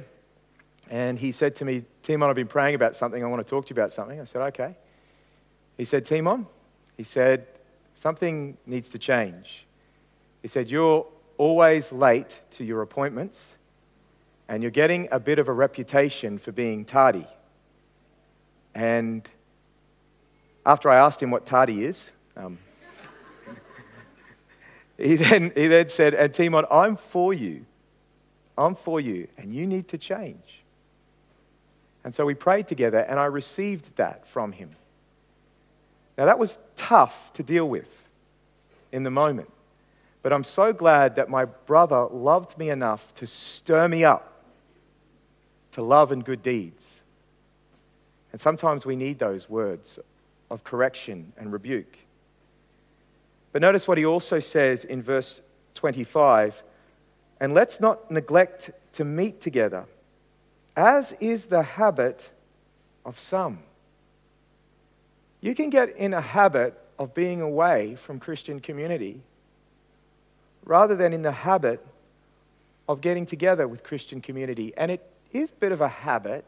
and 0.90 1.18
he 1.18 1.32
said 1.32 1.56
to 1.56 1.64
me, 1.64 1.84
Timon, 2.02 2.28
I've 2.28 2.36
been 2.36 2.46
praying 2.46 2.74
about 2.74 2.94
something. 2.94 3.24
I 3.24 3.26
want 3.26 3.44
to 3.44 3.48
talk 3.48 3.66
to 3.66 3.74
you 3.74 3.80
about 3.80 3.92
something. 3.92 4.20
I 4.20 4.24
said, 4.24 4.42
okay. 4.42 4.76
He 5.78 5.86
said, 5.86 6.04
Timon, 6.04 6.46
he 6.96 7.04
said, 7.04 7.46
something 7.94 8.58
needs 8.66 8.88
to 8.90 8.98
change. 8.98 9.64
He 10.42 10.48
said, 10.48 10.70
You're 10.70 11.06
always 11.38 11.92
late 11.92 12.40
to 12.52 12.64
your 12.64 12.82
appointments 12.82 13.54
and 14.50 14.64
you're 14.64 14.72
getting 14.72 15.06
a 15.12 15.20
bit 15.20 15.38
of 15.38 15.48
a 15.48 15.52
reputation 15.52 16.36
for 16.36 16.50
being 16.50 16.84
tardy. 16.84 17.26
And 18.74 19.26
after 20.66 20.90
I 20.90 20.96
asked 20.96 21.22
him 21.22 21.30
what 21.30 21.46
tardy 21.46 21.84
is, 21.84 22.10
um, 22.36 22.58
he, 24.98 25.14
then, 25.14 25.52
he 25.54 25.68
then 25.68 25.88
said, 25.88 26.14
And 26.14 26.34
Timon, 26.34 26.64
I'm 26.68 26.96
for 26.96 27.32
you. 27.32 27.64
I'm 28.58 28.74
for 28.74 29.00
you, 29.00 29.28
and 29.38 29.54
you 29.54 29.68
need 29.68 29.86
to 29.88 29.98
change. 29.98 30.62
And 32.02 32.12
so 32.12 32.26
we 32.26 32.34
prayed 32.34 32.66
together, 32.66 32.98
and 32.98 33.20
I 33.20 33.26
received 33.26 33.94
that 33.96 34.26
from 34.26 34.50
him. 34.50 34.70
Now, 36.18 36.24
that 36.24 36.40
was 36.40 36.58
tough 36.74 37.32
to 37.34 37.44
deal 37.44 37.68
with 37.68 38.08
in 38.90 39.04
the 39.04 39.10
moment. 39.12 39.48
But 40.22 40.32
I'm 40.32 40.44
so 40.44 40.72
glad 40.72 41.16
that 41.16 41.30
my 41.30 41.44
brother 41.44 42.06
loved 42.10 42.58
me 42.58 42.70
enough 42.70 43.14
to 43.14 43.26
stir 43.26 43.88
me 43.88 44.04
up 44.04 44.30
to 45.72 45.82
love 45.82 46.12
and 46.12 46.24
good 46.24 46.42
deeds. 46.42 47.02
And 48.32 48.40
sometimes 48.40 48.84
we 48.84 48.96
need 48.96 49.18
those 49.18 49.48
words 49.48 49.98
of 50.50 50.64
correction 50.64 51.32
and 51.36 51.52
rebuke. 51.52 51.98
But 53.52 53.62
notice 53.62 53.88
what 53.88 53.98
he 53.98 54.04
also 54.04 54.40
says 54.40 54.84
in 54.84 55.02
verse 55.02 55.40
25 55.74 56.62
and 57.40 57.54
let's 57.54 57.80
not 57.80 58.10
neglect 58.10 58.70
to 58.92 59.04
meet 59.04 59.40
together, 59.40 59.86
as 60.76 61.12
is 61.20 61.46
the 61.46 61.62
habit 61.62 62.30
of 63.04 63.18
some. 63.18 63.60
You 65.40 65.54
can 65.54 65.70
get 65.70 65.96
in 65.96 66.12
a 66.12 66.20
habit 66.20 66.78
of 66.98 67.14
being 67.14 67.40
away 67.40 67.94
from 67.94 68.20
Christian 68.20 68.60
community 68.60 69.22
rather 70.64 70.94
than 70.94 71.12
in 71.12 71.22
the 71.22 71.32
habit 71.32 71.84
of 72.88 73.00
getting 73.00 73.26
together 73.26 73.68
with 73.68 73.82
Christian 73.82 74.20
community. 74.20 74.72
And 74.76 74.90
it 74.90 75.04
is 75.32 75.50
a 75.50 75.54
bit 75.54 75.72
of 75.72 75.80
a 75.80 75.88
habit 75.88 76.44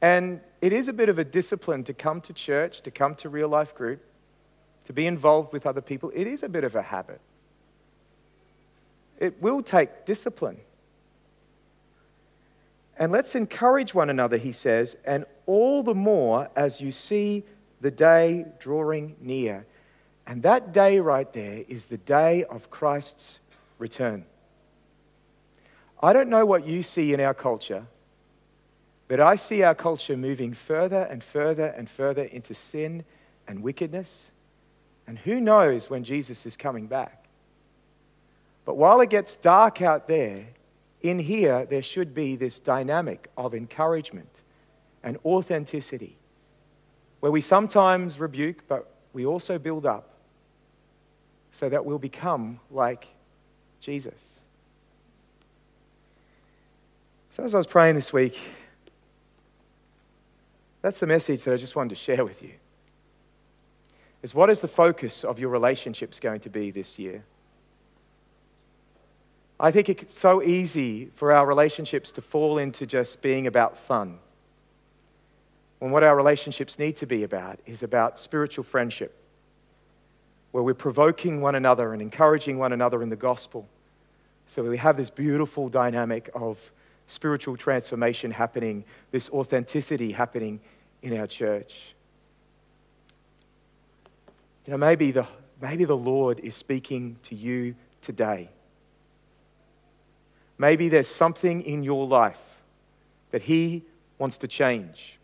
and 0.00 0.40
it 0.60 0.72
is 0.72 0.88
a 0.88 0.92
bit 0.92 1.08
of 1.08 1.18
a 1.18 1.24
discipline 1.24 1.84
to 1.84 1.94
come 1.94 2.20
to 2.22 2.32
church, 2.32 2.82
to 2.82 2.90
come 2.90 3.14
to 3.16 3.28
real 3.28 3.48
life 3.48 3.74
group, 3.74 4.00
to 4.86 4.92
be 4.92 5.06
involved 5.06 5.52
with 5.52 5.66
other 5.66 5.80
people. 5.80 6.10
It 6.14 6.26
is 6.26 6.42
a 6.42 6.48
bit 6.48 6.64
of 6.64 6.74
a 6.74 6.82
habit. 6.82 7.20
It 9.18 9.42
will 9.42 9.62
take 9.62 10.04
discipline. 10.04 10.58
And 12.96 13.12
let's 13.12 13.34
encourage 13.34 13.94
one 13.94 14.10
another, 14.10 14.36
he 14.36 14.52
says, 14.52 14.96
and 15.04 15.24
all 15.46 15.82
the 15.82 15.94
more 15.94 16.48
as 16.56 16.80
you 16.80 16.90
see 16.90 17.44
the 17.80 17.90
day 17.90 18.46
drawing 18.58 19.16
near. 19.20 19.66
And 20.28 20.42
that 20.42 20.74
day 20.74 21.00
right 21.00 21.32
there 21.32 21.64
is 21.68 21.86
the 21.86 21.96
day 21.96 22.44
of 22.44 22.68
Christ's 22.68 23.38
return. 23.78 24.26
I 26.02 26.12
don't 26.12 26.28
know 26.28 26.44
what 26.44 26.66
you 26.66 26.82
see 26.82 27.14
in 27.14 27.20
our 27.20 27.32
culture, 27.32 27.86
but 29.08 29.20
I 29.20 29.36
see 29.36 29.62
our 29.62 29.74
culture 29.74 30.18
moving 30.18 30.52
further 30.52 31.08
and 31.10 31.24
further 31.24 31.68
and 31.68 31.88
further 31.88 32.24
into 32.24 32.52
sin 32.52 33.06
and 33.48 33.62
wickedness. 33.62 34.30
And 35.06 35.18
who 35.18 35.40
knows 35.40 35.88
when 35.88 36.04
Jesus 36.04 36.44
is 36.44 36.58
coming 36.58 36.86
back? 36.86 37.24
But 38.66 38.76
while 38.76 39.00
it 39.00 39.08
gets 39.08 39.34
dark 39.34 39.80
out 39.80 40.08
there, 40.08 40.44
in 41.00 41.18
here 41.18 41.64
there 41.64 41.80
should 41.80 42.14
be 42.14 42.36
this 42.36 42.60
dynamic 42.60 43.30
of 43.38 43.54
encouragement 43.54 44.42
and 45.02 45.16
authenticity 45.24 46.18
where 47.20 47.32
we 47.32 47.40
sometimes 47.40 48.20
rebuke, 48.20 48.68
but 48.68 48.92
we 49.14 49.24
also 49.24 49.58
build 49.58 49.86
up 49.86 50.16
so 51.58 51.68
that 51.68 51.84
we'll 51.84 51.98
become 51.98 52.60
like 52.70 53.08
Jesus. 53.80 54.42
So, 57.32 57.42
as 57.42 57.52
I 57.52 57.56
was 57.56 57.66
praying 57.66 57.96
this 57.96 58.12
week, 58.12 58.38
that's 60.82 61.00
the 61.00 61.08
message 61.08 61.42
that 61.42 61.54
I 61.54 61.56
just 61.56 61.74
wanted 61.74 61.88
to 61.88 61.94
share 61.96 62.24
with 62.24 62.44
you. 62.44 62.52
Is 64.22 64.36
what 64.36 64.50
is 64.50 64.60
the 64.60 64.68
focus 64.68 65.24
of 65.24 65.40
your 65.40 65.48
relationships 65.48 66.20
going 66.20 66.38
to 66.40 66.48
be 66.48 66.70
this 66.70 66.96
year? 66.96 67.24
I 69.58 69.72
think 69.72 69.88
it's 69.88 70.16
so 70.16 70.40
easy 70.40 71.06
for 71.16 71.32
our 71.32 71.44
relationships 71.44 72.12
to 72.12 72.22
fall 72.22 72.58
into 72.58 72.86
just 72.86 73.20
being 73.20 73.48
about 73.48 73.76
fun. 73.76 74.20
When 75.80 75.90
what 75.90 76.04
our 76.04 76.16
relationships 76.16 76.78
need 76.78 76.94
to 76.98 77.06
be 77.06 77.24
about 77.24 77.58
is 77.66 77.82
about 77.82 78.20
spiritual 78.20 78.62
friendship, 78.62 79.16
where 80.52 80.62
we're 80.62 80.74
provoking 80.74 81.40
one 81.40 81.54
another 81.54 81.92
and 81.92 82.00
encouraging 82.00 82.58
one 82.58 82.72
another 82.72 83.02
in 83.02 83.08
the 83.08 83.16
gospel. 83.16 83.68
So 84.46 84.62
we 84.62 84.78
have 84.78 84.96
this 84.96 85.10
beautiful 85.10 85.68
dynamic 85.68 86.30
of 86.34 86.58
spiritual 87.06 87.56
transformation 87.56 88.30
happening, 88.30 88.84
this 89.10 89.28
authenticity 89.30 90.12
happening 90.12 90.60
in 91.02 91.18
our 91.18 91.26
church. 91.26 91.94
You 94.66 94.72
know, 94.72 94.78
maybe 94.78 95.10
the, 95.10 95.26
maybe 95.60 95.84
the 95.84 95.96
Lord 95.96 96.40
is 96.40 96.56
speaking 96.56 97.16
to 97.24 97.34
you 97.34 97.74
today. 98.02 98.50
Maybe 100.56 100.88
there's 100.88 101.08
something 101.08 101.62
in 101.62 101.82
your 101.82 102.06
life 102.06 102.40
that 103.30 103.42
He 103.42 103.84
wants 104.18 104.38
to 104.38 104.48
change. 104.48 105.18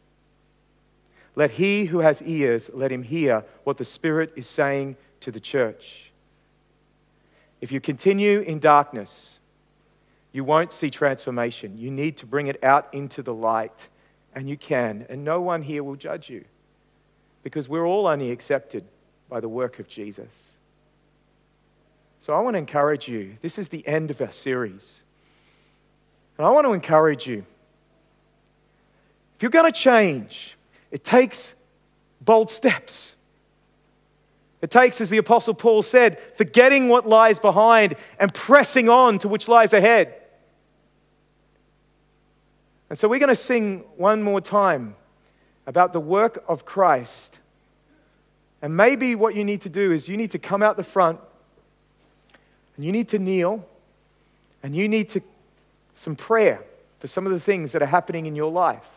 Let 1.37 1.51
he 1.51 1.87
who 1.87 1.99
has 1.99 2.23
ears, 2.23 2.71
let 2.73 2.93
him 2.93 3.03
hear 3.03 3.45
what 3.65 3.77
the 3.77 3.85
Spirit 3.85 4.33
is 4.37 4.47
saying 4.47 4.97
to 5.25 5.33
the 5.33 5.41
church. 5.41 6.13
If 7.61 7.73
you 7.73 7.81
continue 7.81 8.41
in 8.41 8.59
darkness, 8.59 9.41
you 10.33 10.45
won't 10.45 10.73
see 10.73 10.91
transformation. 10.91 11.79
You 11.79 11.91
need 11.91 12.19
to 12.19 12.27
bring 12.27 12.47
it 12.47 12.63
out 12.63 12.93
into 12.93 13.23
the 13.23 13.33
light, 13.33 13.89
and 14.35 14.51
you 14.51 14.59
can. 14.59 15.07
And 15.09 15.25
no 15.25 15.41
one 15.41 15.63
here 15.63 15.83
will 15.83 15.97
judge 15.97 16.29
you 16.29 16.45
because 17.43 17.69
we're 17.69 17.87
all 17.87 18.07
only 18.07 18.31
accepted 18.31 18.85
by 19.31 19.41
the 19.41 19.49
work 19.49 19.79
of 19.79 19.89
Jesus. 19.89 20.59
So 22.21 22.35
I 22.35 22.41
want 22.41 22.55
to 22.55 22.59
encourage 22.59 23.09
you. 23.09 23.39
This 23.41 23.59
is 23.59 23.71
the 23.71 23.87
end 23.87 24.11
of 24.11 24.21
our 24.21 24.33
series. 24.33 25.03
And 26.37 26.47
I 26.47 26.51
want 26.51 26.67
to 26.67 26.75
encourage 26.75 27.27
you. 27.27 27.47
If 29.37 29.43
you're 29.43 29.51
going 29.51 29.73
to 29.73 29.79
change, 29.79 30.59
it 30.91 31.03
takes 31.03 31.55
bold 32.21 32.51
steps. 32.51 33.17
It 34.65 34.71
takes, 34.71 35.03
as 35.03 35.11
the 35.11 35.19
Apostle 35.19 35.53
Paul 35.53 35.83
said, 35.83 36.19
forgetting 36.37 36.89
what 36.89 37.07
lies 37.07 37.39
behind 37.39 37.97
and 38.19 38.33
pressing 38.33 38.89
on 38.89 39.19
to 39.19 39.29
which 39.29 39.47
lies 39.47 39.75
ahead. 39.75 40.15
And 42.89 42.99
so 42.99 43.07
we're 43.07 43.19
going 43.19 43.29
to 43.29 43.37
sing 43.37 43.81
one 43.99 44.23
more 44.23 44.41
time 44.41 44.97
about 45.67 45.93
the 45.93 46.01
work 46.01 46.43
of 46.49 46.65
Christ. 46.65 47.41
And 48.63 48.75
maybe 48.75 49.15
what 49.15 49.35
you 49.35 49.45
need 49.45 49.61
to 49.61 49.69
do 49.69 49.93
is 49.93 50.09
you 50.09 50.17
need 50.17 50.31
to 50.31 50.39
come 50.39 50.63
out 50.63 50.79
the 50.79 50.83
front 50.83 51.21
and 52.77 52.87
you 52.87 52.91
need 52.91 53.11
to 53.11 53.19
kneel 53.19 53.69
and 54.63 54.75
you 54.75 54.89
need 54.89 55.11
to 55.11 55.21
some 55.93 56.17
prayer 56.17 56.65
for 57.01 57.07
some 57.07 57.27
of 57.27 57.33
the 57.33 57.41
things 57.41 57.73
that 57.73 57.83
are 57.83 57.87
happening 57.87 58.25
in 58.25 58.35
your 58.35 58.51
life. 58.51 58.89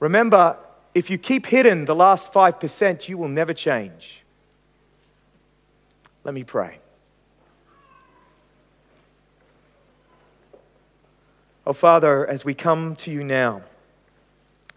Remember, 0.00 0.56
if 0.94 1.10
you 1.10 1.18
keep 1.18 1.46
hidden 1.46 1.84
the 1.84 1.94
last 1.94 2.32
5%, 2.32 3.08
you 3.08 3.16
will 3.16 3.28
never 3.28 3.54
change. 3.54 4.22
Let 6.24 6.34
me 6.34 6.44
pray. 6.44 6.78
Oh, 11.66 11.72
Father, 11.72 12.26
as 12.26 12.44
we 12.44 12.54
come 12.54 12.96
to 12.96 13.10
you 13.10 13.22
now, 13.22 13.62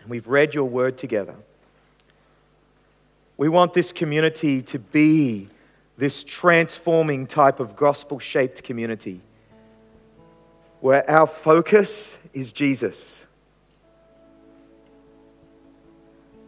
and 0.02 0.10
we've 0.10 0.28
read 0.28 0.54
your 0.54 0.66
word 0.66 0.98
together, 0.98 1.36
we 3.38 3.50
want 3.50 3.74
this 3.74 3.92
community 3.92 4.62
to 4.62 4.80
be 4.80 5.50
this 5.98 6.24
transforming 6.24 7.26
type 7.26 7.60
of 7.60 7.76
gospel 7.76 8.20
shaped 8.20 8.64
community 8.64 9.22
where 10.82 11.10
our 11.10 11.26
focus 11.26 12.18
is 12.34 12.52
Jesus 12.52 13.26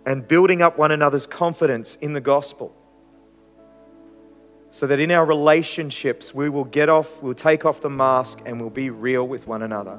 and 0.06 0.28
building 0.28 0.62
up 0.62 0.78
one 0.78 0.92
another's 0.92 1.26
confidence 1.26 1.96
in 1.96 2.14
the 2.14 2.22
gospel 2.22 2.76
so 4.76 4.86
that 4.88 5.00
in 5.00 5.10
our 5.10 5.26
relationships 5.26 6.34
we 6.34 6.50
will 6.50 6.66
get 6.66 6.90
off, 6.90 7.22
we'll 7.24 7.34
take 7.34 7.64
off 7.64 7.80
the 7.80 7.90
mask 7.90 8.42
and 8.46 8.60
we'll 8.60 8.70
be 8.70 8.90
real 8.90 9.26
with 9.26 9.48
one 9.48 9.62
another. 9.62 9.98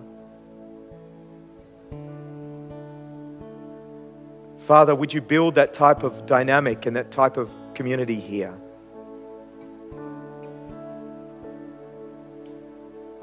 Father, 4.58 4.94
would 4.94 5.14
you 5.14 5.20
build 5.20 5.54
that 5.54 5.72
type 5.72 6.02
of 6.02 6.26
dynamic 6.26 6.86
and 6.86 6.96
that 6.96 7.10
type 7.10 7.36
of 7.36 7.48
community 7.72 8.20
here? 8.20 8.52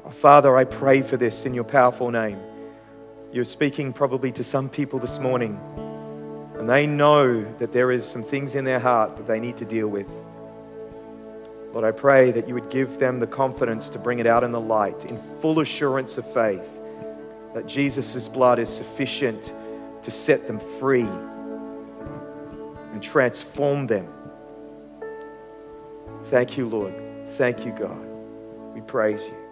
Oh, 0.04 0.10
Father, 0.10 0.56
I 0.56 0.64
pray 0.64 1.02
for 1.02 1.16
this 1.16 1.44
in 1.44 1.54
your 1.54 1.64
powerful 1.64 2.10
name. 2.10 2.40
You're 3.30 3.44
speaking 3.44 3.92
probably 3.92 4.32
to 4.32 4.42
some 4.42 4.68
people 4.68 4.98
this 4.98 5.18
morning, 5.18 5.60
and 6.64 6.70
they 6.70 6.86
know 6.86 7.44
that 7.58 7.72
there 7.72 7.92
is 7.92 8.06
some 8.08 8.22
things 8.22 8.54
in 8.54 8.64
their 8.64 8.80
heart 8.80 9.18
that 9.18 9.26
they 9.26 9.38
need 9.38 9.58
to 9.58 9.66
deal 9.66 9.86
with. 9.86 10.06
Lord, 11.74 11.84
I 11.84 11.90
pray 11.90 12.30
that 12.30 12.48
you 12.48 12.54
would 12.54 12.70
give 12.70 12.98
them 12.98 13.20
the 13.20 13.26
confidence 13.26 13.90
to 13.90 13.98
bring 13.98 14.18
it 14.18 14.26
out 14.26 14.42
in 14.42 14.50
the 14.50 14.60
light, 14.62 15.04
in 15.04 15.20
full 15.42 15.60
assurance 15.60 16.16
of 16.16 16.24
faith, 16.32 16.66
that 17.52 17.66
Jesus' 17.66 18.28
blood 18.28 18.58
is 18.58 18.70
sufficient 18.70 19.52
to 20.00 20.10
set 20.10 20.46
them 20.46 20.58
free 20.80 21.06
and 22.92 23.02
transform 23.02 23.86
them. 23.86 24.08
Thank 26.28 26.56
you, 26.56 26.66
Lord. 26.66 26.94
Thank 27.32 27.66
you, 27.66 27.72
God. 27.72 28.06
We 28.72 28.80
praise 28.80 29.26
you. 29.26 29.43